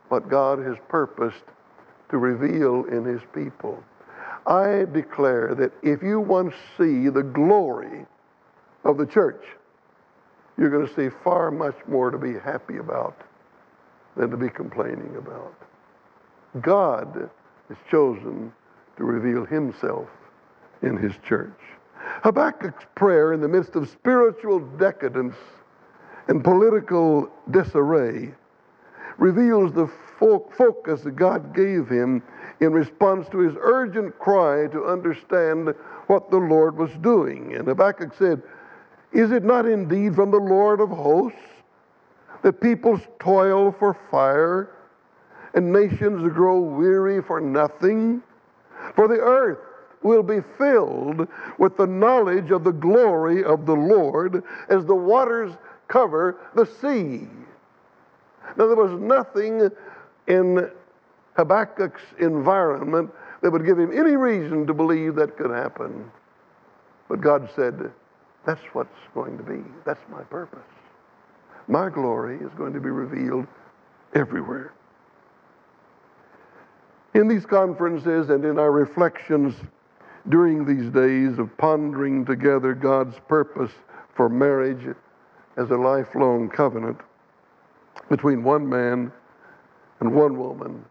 what 0.10 0.30
God 0.30 0.60
has 0.60 0.78
purposed 0.88 1.44
to 2.10 2.18
reveal 2.18 2.86
in 2.86 3.04
his 3.04 3.22
people. 3.34 3.84
I 4.48 4.86
declare 4.94 5.56
that 5.56 5.72
if 5.82 6.04
you 6.04 6.20
once 6.20 6.54
see 6.78 7.10
the 7.10 7.24
glory 7.24 8.06
of 8.84 8.98
the 8.98 9.06
church, 9.06 9.44
you're 10.58 10.70
going 10.70 10.88
to 10.88 10.96
see 10.96 11.16
far 11.24 11.52
much 11.52 11.76
more 11.88 12.12
to 12.12 12.18
be 12.18 12.34
happy 12.34 12.78
about 12.78 13.22
than 14.16 14.30
to 14.30 14.38
be 14.38 14.50
complaining 14.50 15.16
about. 15.18 15.54
God 16.62 17.30
has 17.68 17.78
chosen 17.90 18.54
to 18.98 19.04
reveal 19.04 19.46
himself 19.46 20.08
in 20.82 20.96
his 20.96 21.14
church. 21.28 21.60
Habakkuk's 22.24 22.86
prayer 22.96 23.34
in 23.34 23.42
the 23.42 23.48
midst 23.48 23.76
of 23.76 23.90
spiritual 23.90 24.60
decadence 24.60 25.36
and 26.28 26.44
political 26.44 27.30
disarray 27.52 28.34
reveals 29.18 29.72
the 29.74 29.88
fo- 30.20 30.50
focus 30.58 31.02
that 31.02 31.16
God 31.16 31.56
gave 31.56 31.88
him 31.88 32.24
in 32.60 32.74
response 32.74 33.28
to 33.30 33.40
his 33.40 33.56
urgent 33.60 34.18
cry 34.20 34.68
to 34.68 34.86
understand 34.86 35.74
what 36.08 36.30
the 36.32 36.38
Lord 36.38 36.78
was 36.78 36.92
doing. 37.02 37.56
And 37.56 37.68
Habakkuk 37.68 38.14
said, 38.18 38.42
Is 39.12 39.32
it 39.32 39.44
not 39.44 39.66
indeed 39.66 40.16
from 40.16 40.32
the 40.32 40.38
Lord 40.38 40.80
of 40.80 40.90
hosts 40.90 41.38
that 42.42 42.62
peoples 42.62 43.02
toil 43.20 43.72
for 43.78 43.98
fire 44.12 44.72
and 45.54 45.72
nations 45.72 46.32
grow 46.34 46.60
weary 46.60 47.22
for 47.22 47.40
nothing? 47.40 48.22
For 48.96 49.08
the 49.08 49.20
earth 49.20 49.60
will 50.04 50.24
be 50.24 50.42
filled 50.58 51.28
with 51.58 51.76
the 51.78 51.88
knowledge 51.88 52.52
of 52.52 52.64
the 52.64 52.72
glory 52.72 53.44
of 53.44 53.66
the 53.66 53.76
Lord 53.76 54.44
as 54.70 54.86
the 54.86 54.96
waters 54.96 55.54
cover 55.88 56.38
the 56.56 56.66
sea. 56.66 57.28
Now, 58.58 58.68
there 58.68 58.76
was 58.76 59.00
nothing 59.00 59.70
in 60.28 60.70
Habakkuk's 61.36 62.02
environment 62.20 63.12
that 63.42 63.52
would 63.52 63.66
give 63.66 63.78
him 63.78 63.92
any 63.92 64.16
reason 64.16 64.66
to 64.68 64.74
believe 64.74 65.16
that 65.16 65.38
could 65.38 65.52
happen. 65.52 66.12
But 67.10 67.22
God 67.22 67.50
said, 67.56 67.92
That's 68.46 68.62
what's 68.74 68.90
going 69.14 69.38
to 69.38 69.44
be. 69.44 69.64
That's 69.86 70.02
my 70.10 70.22
purpose. 70.24 70.60
My 71.68 71.90
glory 71.90 72.38
is 72.38 72.52
going 72.58 72.74
to 72.74 72.80
be 72.80 72.90
revealed 72.90 73.48
everywhere. 74.14 74.74
In 77.14 77.28
these 77.28 77.46
conferences 77.46 78.30
and 78.30 78.44
in 78.46 78.60
our 78.60 78.72
reflections 78.72 79.56
during 80.30 80.66
these 80.66 80.92
days 80.92 81.40
of 81.40 81.56
pondering 81.58 82.26
together 82.26 82.74
God's 82.74 83.16
purpose 83.28 83.72
for 84.16 84.28
marriage 84.30 84.96
as 85.58 85.72
a 85.72 85.76
lifelong 85.76 86.50
covenant 86.50 87.00
between 88.10 88.44
one 88.44 88.68
man 88.68 89.12
and 90.00 90.14
one 90.14 90.38
woman, 90.38 90.84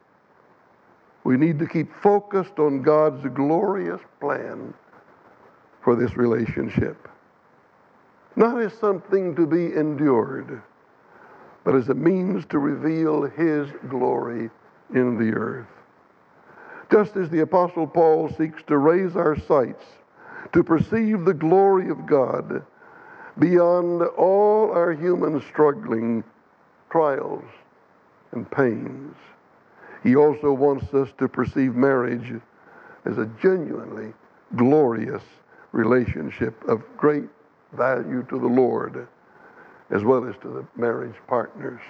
we 1.24 1.36
need 1.36 1.58
to 1.58 1.66
keep 1.66 1.94
focused 2.02 2.58
on 2.58 2.82
God's 2.82 3.26
glorious 3.34 4.00
plan 4.20 4.74
for 5.82 5.96
this 5.96 6.16
relationship. 6.16 7.08
Not 8.36 8.60
as 8.60 8.72
something 8.74 9.34
to 9.36 9.46
be 9.46 9.74
endured, 9.74 10.62
but 11.64 11.74
as 11.74 11.88
a 11.88 11.94
means 11.94 12.44
to 12.46 12.58
reveal 12.58 13.22
His 13.22 13.70
glory 13.88 14.50
in 14.94 15.18
the 15.18 15.36
earth. 15.36 15.66
Just 16.90 17.16
as 17.16 17.30
the 17.30 17.40
Apostle 17.40 17.86
Paul 17.86 18.28
seeks 18.28 18.62
to 18.64 18.78
raise 18.78 19.16
our 19.16 19.38
sights 19.38 19.84
to 20.52 20.62
perceive 20.62 21.24
the 21.24 21.34
glory 21.34 21.88
of 21.88 22.06
God 22.06 22.64
beyond 23.38 24.02
all 24.02 24.70
our 24.70 24.92
human 24.92 25.40
struggling, 25.42 26.22
trials, 26.90 27.44
and 28.32 28.50
pains. 28.50 29.16
He 30.02 30.16
also 30.16 30.52
wants 30.52 30.92
us 30.94 31.08
to 31.18 31.28
perceive 31.28 31.74
marriage 31.74 32.40
as 33.04 33.18
a 33.18 33.26
genuinely 33.40 34.12
glorious 34.56 35.22
relationship 35.72 36.62
of 36.68 36.82
great 36.96 37.28
value 37.72 38.24
to 38.28 38.38
the 38.38 38.46
Lord 38.46 39.08
as 39.90 40.02
well 40.04 40.26
as 40.28 40.34
to 40.42 40.48
the 40.48 40.66
marriage 40.80 41.16
partners. 41.26 41.80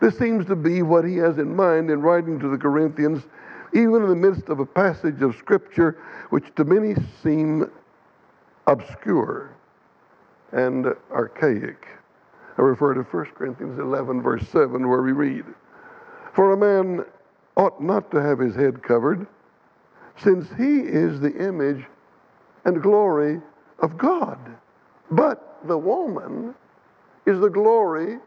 This 0.00 0.16
seems 0.18 0.46
to 0.46 0.56
be 0.56 0.82
what 0.82 1.04
he 1.04 1.16
has 1.16 1.38
in 1.38 1.54
mind 1.54 1.90
in 1.90 2.00
writing 2.00 2.38
to 2.40 2.48
the 2.48 2.58
Corinthians, 2.58 3.24
even 3.72 4.02
in 4.02 4.08
the 4.08 4.16
midst 4.16 4.48
of 4.48 4.60
a 4.60 4.66
passage 4.66 5.20
of 5.22 5.36
Scripture 5.36 5.98
which 6.30 6.54
to 6.56 6.64
many 6.64 6.94
seem 7.22 7.70
obscure 8.66 9.50
and 10.52 10.86
archaic. 11.10 11.86
I 12.58 12.62
refer 12.62 12.94
to 12.94 13.02
1 13.02 13.24
Corinthians 13.36 13.78
11, 13.78 14.22
verse 14.22 14.46
7, 14.48 14.88
where 14.88 15.02
we 15.02 15.12
read, 15.12 15.44
For 16.32 16.52
a 16.52 16.56
man 16.56 17.04
ought 17.56 17.82
not 17.82 18.10
to 18.10 18.20
have 18.20 18.38
his 18.38 18.54
head 18.54 18.82
covered, 18.82 19.26
since 20.16 20.48
he 20.58 20.80
is 20.80 21.20
the 21.20 21.34
image 21.36 21.84
and 22.64 22.82
glory 22.82 23.40
of 23.78 23.96
God. 23.96 24.38
But 25.10 25.60
the 25.66 25.78
woman 25.78 26.54
is 27.26 27.40
the 27.40 27.48
glory 27.48 28.18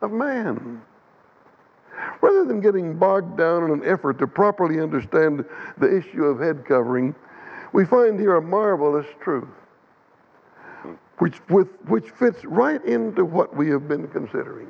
of 0.00 0.12
man. 0.12 0.82
Rather 2.20 2.44
than 2.44 2.60
getting 2.60 2.98
bogged 2.98 3.36
down 3.36 3.64
in 3.64 3.70
an 3.70 3.84
effort 3.84 4.18
to 4.18 4.26
properly 4.26 4.80
understand 4.80 5.44
the 5.78 5.96
issue 5.96 6.24
of 6.24 6.40
head 6.40 6.64
covering, 6.66 7.14
we 7.72 7.84
find 7.84 8.18
here 8.18 8.36
a 8.36 8.42
marvelous 8.42 9.06
truth 9.22 9.48
which, 11.18 11.36
with, 11.48 11.68
which 11.86 12.10
fits 12.10 12.44
right 12.44 12.84
into 12.84 13.24
what 13.24 13.56
we 13.56 13.68
have 13.70 13.88
been 13.88 14.08
considering. 14.08 14.68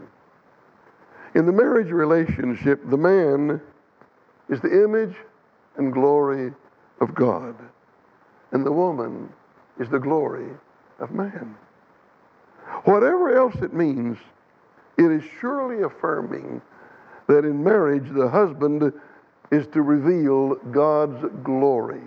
In 1.35 1.47
the 1.47 1.53
marriage 1.53 1.91
relationship, 1.91 2.81
the 2.91 2.97
man 2.97 3.61
is 4.49 4.61
the 4.61 4.85
image 4.85 5.17
and 5.77 5.93
glory 5.93 6.53
of 7.01 7.15
God, 7.15 7.57
and 8.53 8.67
the 8.67 8.73
woman 8.73 9.33
is 9.81 9.89
the 9.89 9.99
glory 9.99 10.51
of 10.99 11.13
man. 11.13 11.57
Whatever 12.85 13.35
else 13.35 13.55
it 13.57 13.73
means, 13.73 14.19
it 14.99 15.11
is 15.11 15.23
surely 15.41 15.83
affirming 15.83 16.61
that 17.29 17.45
in 17.45 17.63
marriage 17.63 18.09
the 18.13 18.29
husband 18.29 18.93
is 19.51 19.67
to 19.69 19.83
reveal 19.83 20.55
God's 20.71 21.25
glory. 21.43 22.03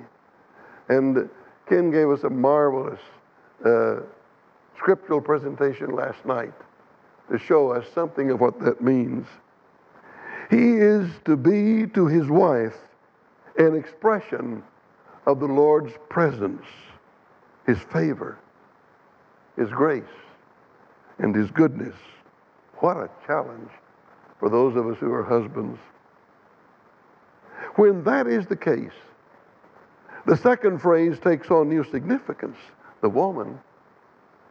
And 0.90 1.30
Ken 1.68 1.90
gave 1.90 2.10
us 2.10 2.24
a 2.24 2.30
marvelous 2.30 3.00
uh, 3.66 4.02
scriptural 4.86 5.20
presentation 5.20 5.96
last 5.96 6.24
night 6.28 6.54
to 7.32 7.40
show 7.40 7.72
us 7.72 7.84
something 7.96 8.30
of 8.30 8.40
what 8.40 8.60
that 8.60 8.82
means. 8.82 9.26
He 10.52 10.74
is 10.74 11.10
to 11.26 11.36
be 11.36 11.88
to 11.96 12.06
his 12.06 12.28
wife 12.28 12.78
an 13.58 13.76
expression 13.76 14.62
of 15.26 15.40
the 15.40 15.48
Lord's 15.48 15.92
presence, 16.08 16.62
his 17.66 17.80
favor, 17.92 18.38
his 19.58 19.70
grace, 19.70 20.04
and 21.18 21.34
his 21.34 21.50
goodness. 21.50 21.96
What 22.76 22.98
a 22.98 23.10
challenge 23.26 23.72
for 24.40 24.50
those 24.50 24.76
of 24.76 24.86
us 24.86 24.98
who 25.00 25.12
are 25.12 25.24
husbands. 25.24 25.80
When 27.74 28.04
that 28.04 28.28
is 28.28 28.46
the 28.46 28.56
case, 28.56 29.00
the 30.28 30.38
second 30.38 30.80
phrase 30.80 31.18
takes 31.24 31.50
on 31.50 31.70
new 31.70 31.84
significance. 31.86 32.58
The 33.02 33.10
woman 33.10 33.60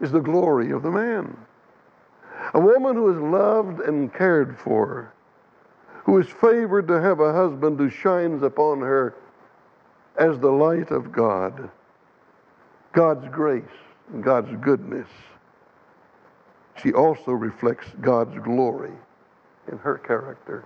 is 0.00 0.12
the 0.12 0.20
glory 0.20 0.70
of 0.70 0.82
the 0.82 0.90
man. 0.90 1.36
A 2.52 2.60
woman 2.60 2.96
who 2.96 3.10
is 3.10 3.20
loved 3.20 3.80
and 3.80 4.12
cared 4.12 4.58
for, 4.58 5.12
who 6.04 6.18
is 6.18 6.28
favored 6.28 6.88
to 6.88 7.00
have 7.00 7.20
a 7.20 7.32
husband 7.32 7.78
who 7.78 7.88
shines 7.88 8.42
upon 8.42 8.80
her 8.80 9.14
as 10.16 10.38
the 10.38 10.50
light 10.50 10.90
of 10.90 11.12
God, 11.12 11.70
God's 12.92 13.26
grace, 13.28 13.64
God's 14.20 14.54
goodness. 14.60 15.08
She 16.82 16.92
also 16.92 17.32
reflects 17.32 17.86
God's 18.00 18.38
glory 18.40 18.92
in 19.70 19.78
her 19.78 19.98
character 19.98 20.64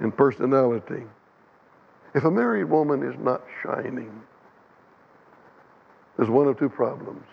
and 0.00 0.16
personality. 0.16 1.04
If 2.14 2.24
a 2.24 2.30
married 2.30 2.64
woman 2.64 3.02
is 3.02 3.18
not 3.18 3.42
shining, 3.62 4.22
there's 6.16 6.30
one 6.30 6.48
of 6.48 6.58
two 6.58 6.68
problems. 6.68 7.26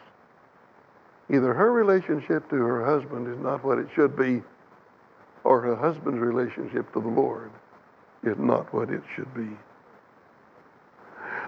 Either 1.32 1.54
her 1.54 1.72
relationship 1.72 2.50
to 2.50 2.58
her 2.58 2.86
husband 2.86 3.28
is 3.28 3.40
not 3.40 3.64
what 3.64 3.78
it 3.78 3.88
should 3.96 4.18
be, 4.18 4.42
or 5.44 5.62
her 5.62 5.76
husband's 5.76 6.20
relationship 6.20 6.92
to 6.94 7.00
the 7.00 7.08
Lord 7.08 7.52
is 8.24 8.38
not 8.38 8.74
what 8.74 8.90
it 8.90 9.02
should 9.16 9.34
be. 9.34 9.48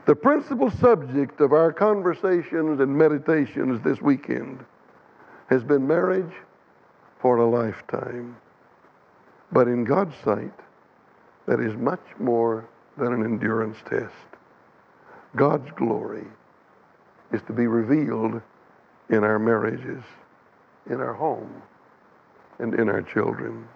The 0.05 0.15
principal 0.15 0.71
subject 0.71 1.41
of 1.41 1.51
our 1.53 1.71
conversations 1.71 2.79
and 2.79 2.97
meditations 2.97 3.81
this 3.83 4.01
weekend 4.01 4.63
has 5.47 5.63
been 5.63 5.85
marriage 5.85 6.33
for 7.19 7.37
a 7.37 7.49
lifetime. 7.49 8.37
But 9.51 9.67
in 9.67 9.83
God's 9.83 10.15
sight, 10.23 10.53
that 11.45 11.59
is 11.59 11.75
much 11.75 12.03
more 12.19 12.67
than 12.97 13.13
an 13.13 13.23
endurance 13.23 13.77
test. 13.89 14.13
God's 15.35 15.69
glory 15.71 16.25
is 17.31 17.41
to 17.47 17.53
be 17.53 17.67
revealed 17.67 18.41
in 19.09 19.23
our 19.23 19.39
marriages. 19.39 20.03
in 20.89 20.99
our 20.99 21.13
home 21.13 21.61
and 22.59 22.73
in 22.75 22.89
our 22.89 23.01
children. 23.01 23.67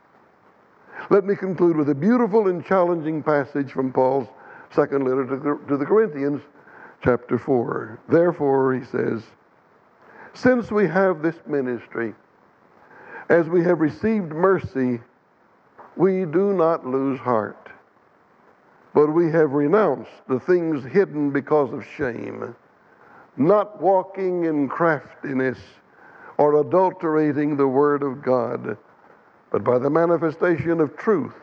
Let 1.09 1.25
me 1.25 1.35
conclude 1.35 1.77
with 1.77 1.89
a 1.89 1.95
beautiful 1.95 2.47
and 2.47 2.65
challenging 2.65 3.23
passage 3.23 3.71
from 3.71 3.93
Paul's 3.93 4.27
second 4.71 5.05
letter 5.05 5.25
to 5.25 5.77
the, 5.77 5.85
Corinthians, 5.85 6.41
chapter 7.03 7.37
4. 7.37 7.99
Therefore, 8.09 8.73
he 8.73 8.83
says, 8.83 9.23
since 10.33 10.71
we 10.71 10.87
have 10.87 11.21
this 11.21 11.37
ministry, 11.45 12.13
as 13.29 13.47
we 13.47 13.63
have 13.63 13.79
received 13.79 14.31
mercy, 14.31 14.99
we 15.95 16.25
do 16.25 16.53
not 16.53 16.85
lose 16.85 17.19
heart, 17.19 17.69
but 18.93 19.07
we 19.07 19.31
have 19.31 19.51
renounced 19.51 20.11
the 20.27 20.39
things 20.39 20.83
hidden 20.83 21.31
because 21.31 21.71
of 21.71 21.85
shame, 21.97 22.55
not 23.37 23.81
walking 23.81 24.45
in 24.45 24.67
craftiness 24.67 25.59
or 26.37 26.61
adulterating 26.61 27.55
the 27.55 27.67
word 27.67 28.03
of 28.03 28.21
God, 28.21 28.77
but 29.51 29.63
by 29.63 29.79
the 29.79 29.89
manifestation 29.89 30.79
of 30.79 30.97
truth, 30.97 31.33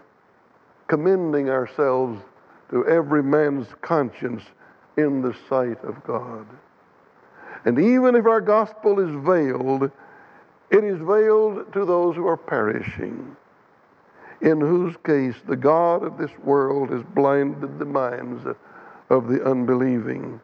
commending 0.87 1.49
ourselves 1.49 2.21
to 2.71 2.87
every 2.87 3.23
man's 3.23 3.69
conscience 3.81 4.43
in 4.97 5.23
the 5.23 5.35
sight 5.49 5.83
of 5.85 6.03
God. 6.05 6.47
And 7.65 7.79
even 7.79 8.15
if 8.15 8.27
our 8.27 8.41
gospel 8.41 9.01
is 9.01 9.15
veiled, 9.25 9.91
it 10.71 10.85
is 10.85 10.99
veiled 10.99 11.73
to 11.73 11.85
those 11.85 12.17
who 12.17 12.27
are 12.27 12.37
perishing, 12.37 13.37
in 14.41 14.61
whose 14.61 14.97
case 15.05 15.37
the 15.47 15.57
God 15.57 16.03
of 16.03 16.19
this 16.19 16.37
world 16.43 16.91
has 16.91 17.03
blinded 17.15 17.79
the 17.79 17.85
minds 17.85 18.45
of 19.09 19.29
the 19.29 19.45
unbelieving, 19.45 20.41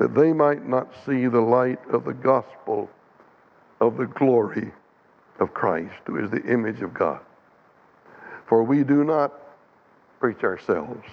that 0.00 0.14
they 0.14 0.32
might 0.32 0.66
not 0.66 0.88
see 1.04 1.26
the 1.26 1.42
light 1.42 1.78
of 1.90 2.06
the 2.06 2.14
gospel 2.14 2.88
of 3.82 3.98
the 3.98 4.06
glory 4.06 4.72
of 5.38 5.52
Christ, 5.52 5.92
who 6.06 6.16
is 6.16 6.30
the 6.30 6.42
image 6.44 6.80
of 6.80 6.94
God. 6.94 7.20
For 8.46 8.62
we 8.62 8.82
do 8.82 9.04
not 9.04 9.30
preach 10.18 10.42
ourselves, 10.42 11.06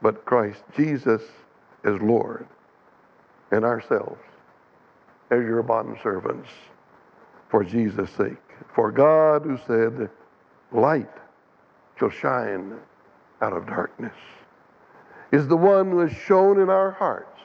but 0.00 0.24
Christ 0.24 0.62
Jesus 0.76 1.20
is 1.82 2.00
Lord, 2.00 2.46
and 3.50 3.64
ourselves 3.64 4.22
as 5.32 5.40
your 5.40 5.64
bond 5.64 5.98
servants 6.00 6.48
for 7.48 7.64
Jesus' 7.64 8.10
sake. 8.10 8.36
For 8.72 8.92
God, 8.92 9.42
who 9.42 9.58
said, 9.66 10.10
Light 10.70 11.10
shall 11.98 12.10
shine 12.10 12.74
out 13.42 13.52
of 13.52 13.66
darkness, 13.66 14.14
is 15.32 15.48
the 15.48 15.56
one 15.56 15.90
who 15.90 15.98
has 15.98 16.12
shone 16.12 16.60
in 16.60 16.70
our 16.70 16.92
hearts 16.92 17.39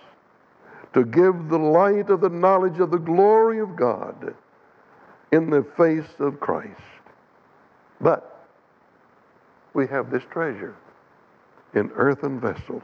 to 0.96 1.04
give 1.04 1.50
the 1.50 1.60
light 1.60 2.10
of 2.10 2.22
the 2.22 2.30
knowledge 2.30 2.80
of 2.80 2.90
the 2.90 2.98
glory 2.98 3.60
of 3.60 3.76
God 3.76 4.34
in 5.34 5.50
the 5.50 5.62
face 5.76 6.20
of 6.20 6.40
Christ. 6.40 6.80
But 8.00 8.48
we 9.74 9.88
have 9.88 10.10
this 10.10 10.24
treasure 10.32 10.74
in 11.74 11.92
earthen 11.96 12.40
vessels, 12.40 12.84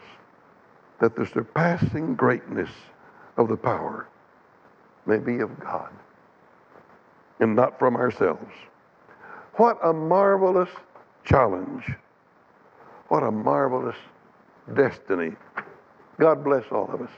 that 1.00 1.16
the 1.16 1.26
surpassing 1.26 2.16
greatness 2.16 2.70
of 3.38 3.48
the 3.48 3.56
power 3.56 4.10
may 5.06 5.18
be 5.18 5.40
of 5.40 5.58
God 5.62 5.90
and 7.40 7.56
not 7.56 7.80
from 7.80 7.96
ourselves. 7.96 8.54
What 9.54 9.80
a 9.82 9.94
marvelous 9.94 10.70
challenge. 11.24 11.86
What 13.08 13.24
a 13.24 13.32
marvelous 13.32 13.96
destiny. 14.74 15.32
God 16.20 16.44
bless 16.44 16.66
all 16.74 16.92
of 16.92 17.02
us. 17.04 17.10